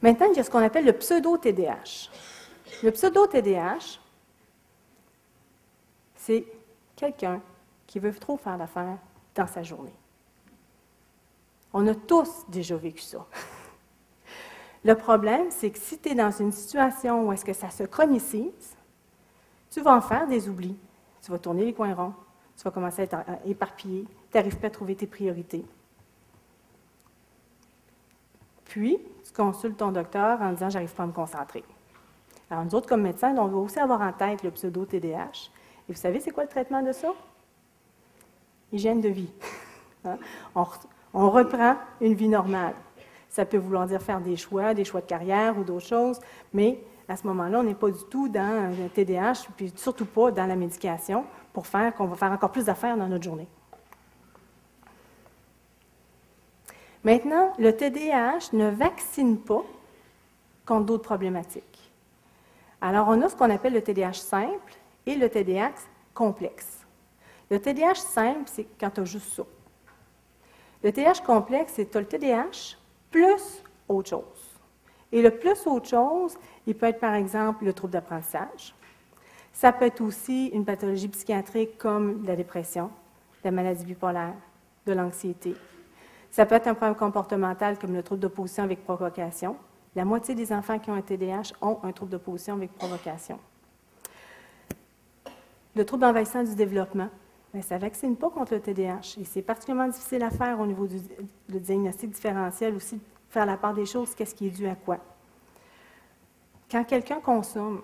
Maintenant, 0.00 0.28
il 0.30 0.36
y 0.36 0.40
a 0.40 0.44
ce 0.44 0.50
qu'on 0.50 0.62
appelle 0.62 0.86
le 0.86 0.92
pseudo-TDAH. 0.92 2.10
Le 2.82 2.90
pseudo-TDAH, 2.90 4.00
c'est 6.26 6.44
quelqu'un 6.96 7.40
qui 7.86 8.00
veut 8.00 8.12
trop 8.12 8.36
faire 8.36 8.56
l'affaire 8.56 8.98
dans 9.36 9.46
sa 9.46 9.62
journée. 9.62 9.94
On 11.72 11.86
a 11.86 11.94
tous 11.94 12.44
déjà 12.48 12.76
vécu 12.76 13.02
ça. 13.02 13.24
Le 14.84 14.94
problème, 14.96 15.46
c'est 15.50 15.70
que 15.70 15.78
si 15.78 15.98
tu 15.98 16.08
es 16.08 16.14
dans 16.16 16.32
une 16.32 16.50
situation 16.50 17.28
où 17.28 17.32
est-ce 17.32 17.44
que 17.44 17.52
ça 17.52 17.70
se 17.70 17.84
chronicise, 17.84 18.76
tu 19.70 19.80
vas 19.82 19.94
en 19.94 20.00
faire 20.00 20.26
des 20.26 20.48
oublis. 20.48 20.76
Tu 21.22 21.30
vas 21.30 21.38
tourner 21.38 21.64
les 21.64 21.72
coins 21.72 21.94
ronds. 21.94 22.14
tu 22.56 22.64
vas 22.64 22.72
commencer 22.72 23.02
à 23.02 23.04
être 23.04 23.18
éparpillé, 23.44 24.04
tu 24.30 24.36
n'arrives 24.36 24.58
pas 24.58 24.66
à 24.66 24.70
trouver 24.70 24.96
tes 24.96 25.06
priorités. 25.06 25.64
Puis, 28.64 28.98
tu 29.24 29.32
consultes 29.32 29.76
ton 29.76 29.92
docteur 29.92 30.42
en 30.42 30.50
disant 30.52 30.70
J'arrive 30.70 30.92
pas 30.92 31.04
à 31.04 31.06
me 31.06 31.12
concentrer. 31.12 31.62
Alors, 32.50 32.64
nous 32.64 32.74
autres, 32.74 32.88
comme 32.88 33.02
médecins, 33.02 33.36
on 33.36 33.46
doit 33.46 33.60
aussi 33.60 33.78
avoir 33.78 34.00
en 34.00 34.12
tête 34.12 34.42
le 34.42 34.50
pseudo-TDAH. 34.50 35.50
Et 35.88 35.92
vous 35.92 35.98
savez, 35.98 36.20
c'est 36.20 36.30
quoi 36.30 36.44
le 36.44 36.48
traitement 36.48 36.82
de 36.82 36.92
ça? 36.92 37.12
Hygiène 38.72 39.00
de 39.00 39.08
vie. 39.08 39.30
Hein? 40.04 40.18
on, 40.54 41.30
reprend 41.30 41.74
une 42.00 42.14
vie 42.14 42.28
normale. 42.28 42.74
Ça 43.28 43.44
peut 43.44 43.56
vouloir 43.56 43.88
dire 43.88 44.00
faire 44.00 44.20
des 44.20 44.36
choix, 44.36 44.72
des 44.72 44.84
choix 44.84 45.00
de 45.00 45.06
carrière 45.06 45.58
ou 45.58 45.64
d'autres 45.64 45.84
choses, 45.84 46.20
mais 46.52 46.78
à 47.08 47.16
ce 47.16 47.26
moment-là, 47.26 47.58
on 47.58 47.64
n'est 47.64 47.74
pas 47.74 47.90
du 47.90 48.04
tout 48.08 48.28
dans 48.28 48.72
le 48.72 48.88
TDAH, 48.88 49.48
puis 49.56 49.72
surtout 49.74 50.06
pas 50.06 50.30
dans 50.30 50.46
la 50.46 50.54
médication 50.54 51.24
pour 51.52 51.66
faire 51.66 51.92
qu'on 51.92 52.06
va 52.06 52.14
faire 52.14 52.30
encore 52.30 52.52
plus 52.52 52.66
d'affaires 52.66 52.96
dans 52.96 53.08
notre 53.08 53.24
journée. 53.24 53.48
Maintenant, 57.02 57.52
le 57.58 57.72
TDAH 57.72 58.50
ne 58.52 58.68
vaccine 58.68 59.38
pas 59.38 59.64
contre 60.64 60.86
d'autres 60.86 61.04
problématiques. 61.04 61.92
Alors, 62.80 63.08
on 63.08 63.20
a 63.22 63.28
ce 63.28 63.34
qu'on 63.34 63.50
appelle 63.50 63.72
le 63.72 63.82
TDAH 63.82 64.14
simple 64.14 64.76
et 65.06 65.14
le 65.14 65.28
TDAH 65.28 65.74
complexe. 66.12 66.84
Le 67.50 67.60
TDAH 67.60 67.94
simple, 67.94 68.42
c'est 68.46 68.66
quand 68.78 68.90
tu 68.90 69.00
as 69.00 69.04
juste 69.04 69.32
ça. 69.32 69.44
Le 70.82 70.92
TDAH 70.92 71.22
complexe, 71.24 71.72
c'est 71.76 71.90
tu 71.90 71.96
as 71.96 72.00
le 72.00 72.06
TDAH 72.06 72.76
plus 73.10 73.62
autre 73.88 74.10
chose. 74.10 74.58
Et 75.12 75.22
le 75.22 75.30
plus 75.30 75.66
autre 75.66 75.88
chose, 75.88 76.36
il 76.66 76.74
peut 76.74 76.86
être 76.86 77.00
par 77.00 77.14
exemple 77.14 77.64
le 77.64 77.72
trouble 77.72 77.92
d'apprentissage. 77.92 78.74
Ça 79.52 79.72
peut 79.72 79.86
être 79.86 80.00
aussi 80.00 80.48
une 80.48 80.64
pathologie 80.64 81.08
psychiatrique 81.08 81.78
comme 81.78 82.24
la 82.26 82.36
dépression, 82.36 82.90
la 83.44 83.52
maladie 83.52 83.84
bipolaire, 83.84 84.34
de 84.84 84.92
l'anxiété, 84.92 85.54
ça 86.36 86.44
peut 86.44 86.54
être 86.54 86.66
un 86.66 86.74
problème 86.74 86.96
comportemental 86.96 87.78
comme 87.78 87.94
le 87.94 88.02
trouble 88.02 88.20
d'opposition 88.20 88.64
avec 88.64 88.84
provocation. 88.84 89.56
La 89.94 90.04
moitié 90.04 90.34
des 90.34 90.52
enfants 90.52 90.78
qui 90.78 90.90
ont 90.90 90.94
un 90.94 91.00
TDAH 91.00 91.54
ont 91.62 91.78
un 91.82 91.92
trouble 91.92 92.12
d'opposition 92.12 92.52
avec 92.52 92.74
provocation. 92.74 93.38
Le 95.76 95.84
trouble 95.84 96.06
envahissant 96.06 96.42
du 96.42 96.54
développement, 96.54 97.10
ça 97.60 97.74
ne 97.74 97.80
vaccine 97.82 98.16
pas 98.16 98.30
contre 98.30 98.54
le 98.54 98.60
TDAH 98.60 99.20
et 99.20 99.24
c'est 99.24 99.42
particulièrement 99.42 99.90
difficile 99.90 100.22
à 100.22 100.30
faire 100.30 100.58
au 100.58 100.66
niveau 100.66 100.86
du, 100.86 100.98
diagnostic 101.48 102.10
différentiel 102.10 102.74
aussi, 102.74 102.98
faire 103.28 103.44
la 103.44 103.58
part 103.58 103.74
des 103.74 103.84
choses, 103.84 104.14
qu'est-ce 104.14 104.34
qui 104.34 104.46
est 104.46 104.50
dû 104.50 104.66
à 104.66 104.74
quoi. 104.74 104.96
Quand 106.70 106.82
quelqu'un 106.84 107.20
consomme, 107.20 107.82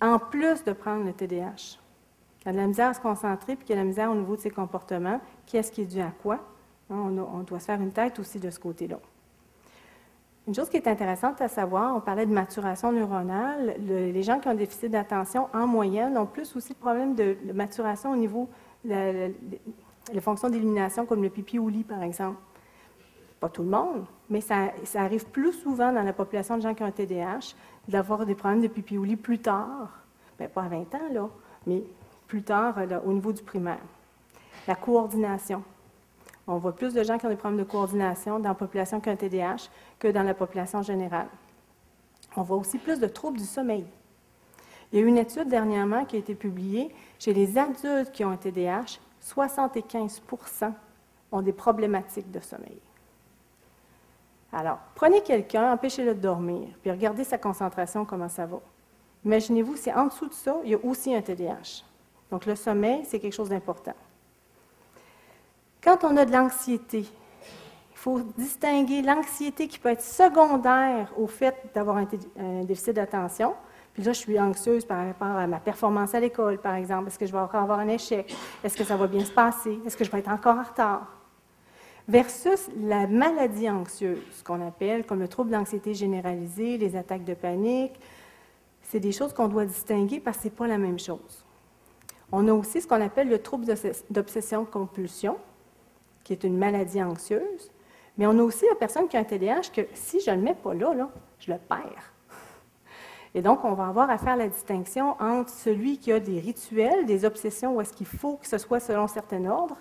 en 0.00 0.18
plus 0.18 0.64
de 0.64 0.72
prendre 0.72 1.04
le 1.04 1.12
TDAH, 1.12 1.76
qui 2.40 2.48
a 2.48 2.52
de 2.52 2.56
la 2.56 2.66
misère 2.66 2.88
à 2.88 2.94
se 2.94 3.00
concentrer 3.00 3.56
puis 3.56 3.66
qui 3.66 3.72
a 3.74 3.76
de 3.76 3.80
la 3.80 3.86
misère 3.86 4.10
au 4.10 4.14
niveau 4.14 4.34
de 4.34 4.40
ses 4.40 4.50
comportements, 4.50 5.20
qu'est-ce 5.44 5.70
qui 5.70 5.82
est 5.82 5.86
dû 5.86 6.00
à 6.00 6.12
quoi? 6.22 6.40
Hein, 6.90 6.96
on, 6.96 7.40
doit 7.40 7.60
se 7.60 7.66
faire 7.66 7.80
une 7.80 7.92
tête 7.92 8.18
aussi 8.18 8.40
de 8.40 8.48
ce 8.48 8.58
côté-là. 8.58 8.98
Une 10.48 10.54
chose 10.54 10.70
qui 10.70 10.78
est 10.78 10.88
intéressante 10.88 11.42
à 11.42 11.48
savoir, 11.48 11.94
on 11.94 12.00
parlait 12.00 12.24
de 12.24 12.32
maturation 12.32 12.90
neuronale. 12.90 13.76
les 13.86 14.22
gens 14.22 14.40
qui 14.40 14.48
ont 14.48 14.52
un 14.52 14.54
déficit 14.54 14.90
d'attention, 14.90 15.46
en 15.52 15.66
moyenne, 15.66 16.16
ont 16.16 16.24
plus 16.24 16.56
aussi 16.56 16.72
de 16.72 16.78
problèmes 16.78 17.14
de, 17.14 17.36
maturation 17.52 18.12
au 18.12 18.16
niveau 18.16 18.48
des 18.82 19.34
fonctions 20.22 20.48
d'élimination, 20.48 21.04
comme 21.04 21.22
le 21.22 21.28
pipi 21.28 21.58
ou 21.58 21.68
lit, 21.68 21.84
par 21.84 22.02
exemple. 22.02 22.38
Pas 23.40 23.50
tout 23.50 23.62
le 23.62 23.68
monde, 23.68 24.06
mais 24.30 24.40
ça, 24.40 24.70
arrive 24.94 25.26
plus 25.26 25.52
souvent 25.52 25.92
dans 25.92 26.02
la 26.02 26.14
population 26.14 26.56
de 26.56 26.62
gens 26.62 26.72
qui 26.72 26.82
ont 26.82 26.86
un 26.86 26.92
TDAH 26.92 27.54
d'avoir 27.86 28.24
des 28.24 28.34
problèmes 28.34 28.62
de 28.62 28.68
pipi 28.68 28.96
ou 28.96 29.04
lit 29.04 29.16
plus 29.16 29.40
tard. 29.40 29.90
Bien, 30.38 30.48
pas 30.48 30.62
à 30.62 30.68
20 30.68 30.78
ans, 30.94 31.12
là, 31.12 31.28
mais 31.66 31.82
plus 32.26 32.42
tard 32.42 32.74
au 33.04 33.12
niveau 33.12 33.34
du 33.34 33.42
primaire. 33.42 33.84
La 34.66 34.76
coordination. 34.76 35.62
On 36.50 36.56
voit 36.56 36.74
plus 36.74 36.94
de 36.94 37.02
gens 37.02 37.18
qui 37.18 37.26
ont 37.26 37.28
des 37.28 37.36
problèmes 37.36 37.62
de 37.62 37.70
coordination 37.70 38.38
dans 38.40 38.48
la 38.48 38.54
population 38.54 39.00
qui 39.00 39.10
ont 39.10 39.12
un 39.12 39.16
TDAH 39.16 39.68
que 39.98 40.08
dans 40.08 40.22
la 40.22 40.32
population 40.32 40.80
générale. 40.80 41.28
On 42.36 42.42
voit 42.42 42.56
aussi 42.56 42.78
plus 42.78 42.98
de 42.98 43.06
troubles 43.06 43.38
du 43.38 43.44
sommeil. 43.44 43.84
Il 44.90 44.98
y 44.98 45.02
a 45.02 45.04
eu 45.04 45.08
une 45.08 45.18
étude 45.18 45.48
dernièrement 45.48 46.06
qui 46.06 46.16
a 46.16 46.18
été 46.18 46.34
publiée 46.34 46.94
chez 47.18 47.34
les 47.34 47.58
adultes 47.58 48.10
qui 48.12 48.24
ont 48.24 48.30
un 48.30 48.38
TDAH, 48.38 48.98
75% 49.22 50.72
ont 51.30 51.42
des 51.42 51.52
problématiques 51.52 52.30
de 52.30 52.40
sommeil. 52.40 52.80
Alors, 54.50 54.78
prenez 54.94 55.20
quelqu'un, 55.20 55.72
empêchez-le 55.72 56.14
de 56.14 56.20
dormir, 56.20 56.68
puis 56.80 56.90
regardez 56.90 57.24
sa 57.24 57.36
concentration, 57.36 58.06
comment 58.06 58.30
ça 58.30 58.46
va. 58.46 58.60
Imaginez-vous, 59.26 59.76
si 59.76 59.92
en 59.92 60.06
dessous 60.06 60.28
de 60.28 60.32
ça, 60.32 60.56
il 60.64 60.70
y 60.70 60.74
a 60.74 60.78
aussi 60.82 61.14
un 61.14 61.20
TDAH. 61.20 61.84
Donc, 62.30 62.46
le 62.46 62.54
sommeil, 62.54 63.04
c'est 63.04 63.20
quelque 63.20 63.34
chose 63.34 63.50
d'important. 63.50 63.94
Quand 65.88 66.04
on 66.04 66.18
a 66.18 66.26
de 66.26 66.32
l'anxiété, 66.32 66.98
il 66.98 67.96
faut 67.96 68.20
distinguer 68.36 69.00
l'anxiété 69.00 69.68
qui 69.68 69.78
peut 69.78 69.88
être 69.88 70.02
secondaire 70.02 71.10
au 71.16 71.26
fait 71.26 71.56
d'avoir 71.74 71.96
un, 71.96 72.06
déficit 72.64 72.92
d'attention. 72.92 73.54
Puis 73.94 74.02
là, 74.02 74.12
je 74.12 74.18
suis 74.18 74.38
anxieuse 74.38 74.84
par 74.84 75.06
rapport 75.06 75.28
à 75.28 75.46
ma 75.46 75.60
performance 75.60 76.14
à 76.14 76.20
l'école, 76.20 76.58
par 76.58 76.74
exemple. 76.74 77.08
Est-ce 77.08 77.18
que 77.18 77.24
je 77.24 77.32
vais 77.32 77.38
encore 77.38 77.62
avoir 77.62 77.78
un 77.78 77.88
échec? 77.88 78.36
Est-ce 78.62 78.76
que 78.76 78.84
ça 78.84 78.98
va 78.98 79.06
bien 79.06 79.24
se 79.24 79.30
passer? 79.30 79.80
Est-ce 79.86 79.96
que 79.96 80.04
je 80.04 80.10
vais 80.10 80.18
être 80.18 80.28
encore 80.28 80.58
en 80.58 80.62
retard? 80.62 81.06
Versus 82.06 82.68
la 82.82 83.06
maladie 83.06 83.70
anxieuse, 83.70 84.18
ce 84.32 84.44
qu'on 84.44 84.60
appelle 84.68 85.06
comme 85.06 85.20
le 85.20 85.28
trouble 85.28 85.52
d'anxiété 85.52 85.94
généralisée, 85.94 86.76
les 86.76 86.96
attaques 86.96 87.24
de 87.24 87.32
panique. 87.32 87.98
C'est 88.82 89.00
des 89.00 89.12
choses 89.12 89.32
qu'on 89.32 89.48
doit 89.48 89.64
distinguer 89.64 90.20
parce 90.20 90.36
que 90.36 90.42
ce 90.42 90.48
n'est 90.48 90.54
pas 90.54 90.66
la 90.66 90.76
même 90.76 90.98
chose. 90.98 91.46
On 92.30 92.46
a 92.46 92.52
aussi 92.52 92.82
ce 92.82 92.86
qu'on 92.86 93.00
appelle 93.00 93.30
le 93.30 93.38
trouble 93.38 93.64
d'obsession-compulsion, 94.10 95.38
qui 96.28 96.34
est 96.34 96.44
une 96.44 96.58
maladie 96.58 97.02
anxieuse. 97.02 97.72
Mais 98.18 98.26
on 98.26 98.38
a 98.38 98.42
aussi 98.42 98.66
la 98.68 98.74
personne 98.74 99.08
qui 99.08 99.16
a 99.16 99.20
un 99.20 99.24
TDAH 99.24 99.70
que 99.74 99.80
si 99.94 100.20
je 100.20 100.30
ne 100.30 100.36
le 100.36 100.42
mets 100.42 100.54
pas 100.54 100.74
là, 100.74 101.08
je 101.38 101.50
le 101.50 101.56
perds. 101.56 102.12
Et 103.34 103.40
donc, 103.40 103.64
on 103.64 103.72
va 103.72 103.86
avoir 103.86 104.10
à 104.10 104.18
faire 104.18 104.36
la 104.36 104.46
distinction 104.46 105.16
entre 105.20 105.48
celui 105.48 105.96
qui 105.96 106.12
a 106.12 106.20
des 106.20 106.38
rituels, 106.38 107.06
des 107.06 107.24
obsessions 107.24 107.74
où 107.74 107.80
est-ce 107.80 107.94
qu'il 107.94 108.06
faut 108.06 108.36
que 108.36 108.46
ce 108.46 108.58
soit 108.58 108.78
selon 108.78 109.06
certains 109.06 109.42
ordres, 109.46 109.78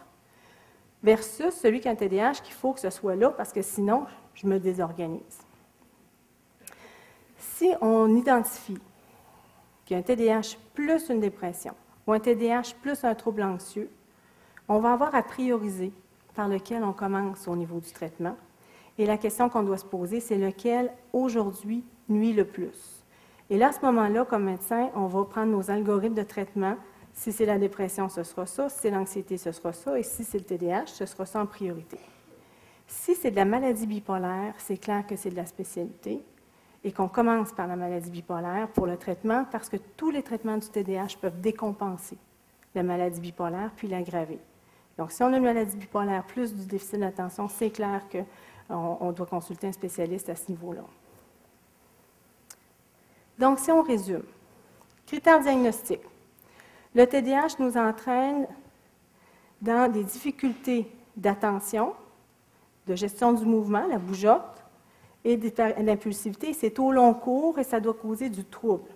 versus 1.03 1.53
celui 1.53 1.81
qui 1.81 1.89
a 1.89 1.91
un 1.91 1.95
TDAH 1.95 2.35
qu'il 2.35 2.53
faut 2.53 2.71
que 2.71 2.79
ce 2.79 2.91
soit 2.91 3.17
là 3.17 3.29
parce 3.31 3.51
que 3.51 3.61
sinon, 3.61 4.05
je 4.33 4.47
me 4.47 4.57
désorganise. 4.57 5.39
Si 7.37 7.73
on 7.81 8.15
identifie 8.15 8.79
qu'il 9.83 9.95
y 9.95 9.97
a 9.97 9.99
un 9.99 10.01
TDAH 10.01 10.55
plus 10.73 11.09
une 11.09 11.19
dépression 11.19 11.73
ou 12.05 12.13
un 12.13 12.21
TDAH 12.21 12.75
plus 12.81 13.03
un 13.03 13.15
trouble 13.15 13.43
anxieux, 13.43 13.89
on 14.69 14.79
va 14.79 14.93
avoir 14.93 15.13
à 15.13 15.23
prioriser 15.23 15.91
par 16.37 16.47
lequel 16.47 16.83
on 16.83 16.93
commence 16.93 17.47
au 17.47 17.55
niveau 17.55 17.79
du 17.79 17.91
traitement. 17.91 18.37
Et 18.99 19.07
la 19.07 19.17
question 19.17 19.49
qu'on 19.49 19.63
doit 19.63 19.77
se 19.77 19.85
poser, 19.85 20.19
c'est 20.19 20.37
lequel 20.37 20.91
aujourd'hui 21.11 21.83
nuit 22.09 22.31
le 22.31 22.45
plus? 22.45 23.03
Et 23.49 23.57
là, 23.57 23.69
à 23.69 23.71
ce 23.71 23.83
moment-là, 23.85 24.23
comme 24.23 24.43
médecin, 24.43 24.91
on 24.95 25.07
va 25.07 25.25
prendre 25.25 25.51
nos 25.51 25.71
algorithmes 25.71 26.13
de 26.13 26.21
traitement. 26.21 26.75
Si 27.13 27.31
c'est 27.31 27.47
la 27.47 27.57
dépression, 27.57 28.07
ce 28.07 28.21
sera 28.21 28.45
ça. 28.45 28.69
Si 28.69 28.81
c'est 28.81 28.91
l'anxiété, 28.91 29.37
ce 29.37 29.51
sera 29.51 29.73
ça. 29.73 29.97
Et 29.97 30.03
si 30.03 30.23
c'est 30.23 30.37
le 30.37 30.43
TDAH, 30.43 30.85
ce 30.87 31.07
sera 31.07 31.25
ça 31.25 31.41
en 31.41 31.47
priorité. 31.47 31.97
Si 32.85 33.15
c'est 33.15 33.31
de 33.31 33.35
la 33.35 33.45
maladie 33.45 33.87
bipolaire, 33.87 34.53
c'est 34.59 34.77
clair 34.77 35.07
que 35.07 35.15
c'est 35.15 35.31
de 35.31 35.35
la 35.35 35.47
spécialité 35.47 36.23
et 36.83 36.91
qu'on 36.91 37.07
commence 37.07 37.51
par 37.51 37.65
la 37.65 37.75
maladie 37.75 38.11
bipolaire 38.11 38.67
pour 38.69 38.85
le 38.85 38.95
traitement 38.95 39.45
parce 39.51 39.69
que 39.69 39.77
tous 39.97 40.11
les 40.11 40.21
traitements 40.21 40.57
du 40.57 40.69
TDAH 40.69 41.17
peuvent 41.19 41.41
décompenser 41.41 42.17
la 42.75 42.83
maladie 42.83 43.19
bipolaire 43.19 43.71
puis 43.75 43.87
l'aggraver. 43.87 44.39
Donc, 44.97 45.11
si 45.11 45.21
on 45.21 45.31
a 45.31 45.37
une 45.37 45.43
maladie 45.43 45.77
bipolaire 45.77 46.23
plus 46.23 46.53
du 46.53 46.65
déficit 46.65 46.99
d'attention, 46.99 47.47
c'est 47.47 47.69
clair 47.69 48.01
qu'on 48.11 48.97
on 48.99 49.11
doit 49.11 49.27
consulter 49.27 49.67
un 49.67 49.71
spécialiste 49.71 50.29
à 50.29 50.35
ce 50.35 50.49
niveau-là. 50.49 50.83
Donc, 53.37 53.59
si 53.59 53.71
on 53.71 53.83
résume, 53.83 54.23
critères 55.05 55.39
diagnostiques. 55.39 56.01
Le 56.95 57.05
TDAH 57.05 57.59
nous 57.59 57.77
entraîne 57.77 58.47
dans 59.61 59.91
des 59.91 60.03
difficultés 60.03 60.91
d'attention, 61.15 61.93
de 62.87 62.95
gestion 62.95 63.33
du 63.33 63.45
mouvement, 63.45 63.85
la 63.87 63.99
bougeotte, 63.99 64.63
et 65.23 65.35
d'impulsivité. 65.37 66.53
C'est 66.53 66.79
au 66.79 66.91
long 66.91 67.13
cours 67.13 67.59
et 67.59 67.63
ça 67.63 67.79
doit 67.79 67.93
causer 67.93 68.29
du 68.29 68.45
trouble. 68.45 68.89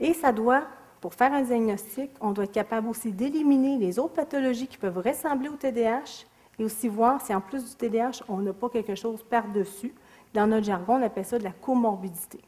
Et 0.00 0.12
ça 0.12 0.32
doit 0.32 0.64
pour 1.00 1.14
faire 1.14 1.32
un 1.32 1.42
diagnostic, 1.42 2.10
on 2.20 2.32
doit 2.32 2.44
être 2.44 2.52
capable 2.52 2.88
aussi 2.88 3.12
d'éliminer 3.12 3.78
les 3.78 3.98
autres 3.98 4.14
pathologies 4.14 4.66
qui 4.66 4.78
peuvent 4.78 4.98
ressembler 4.98 5.48
au 5.48 5.56
TDAH 5.56 6.24
et 6.58 6.64
aussi 6.64 6.88
voir 6.88 7.20
si 7.20 7.34
en 7.34 7.40
plus 7.40 7.64
du 7.64 7.74
TDAH, 7.76 8.24
on 8.28 8.38
n'a 8.38 8.52
pas 8.52 8.68
quelque 8.68 8.94
chose 8.94 9.22
par-dessus. 9.22 9.94
Dans 10.34 10.46
notre 10.46 10.66
jargon, 10.66 10.96
on 10.96 11.02
appelle 11.02 11.24
ça 11.24 11.38
de 11.38 11.44
la 11.44 11.52
comorbidité. 11.52 12.40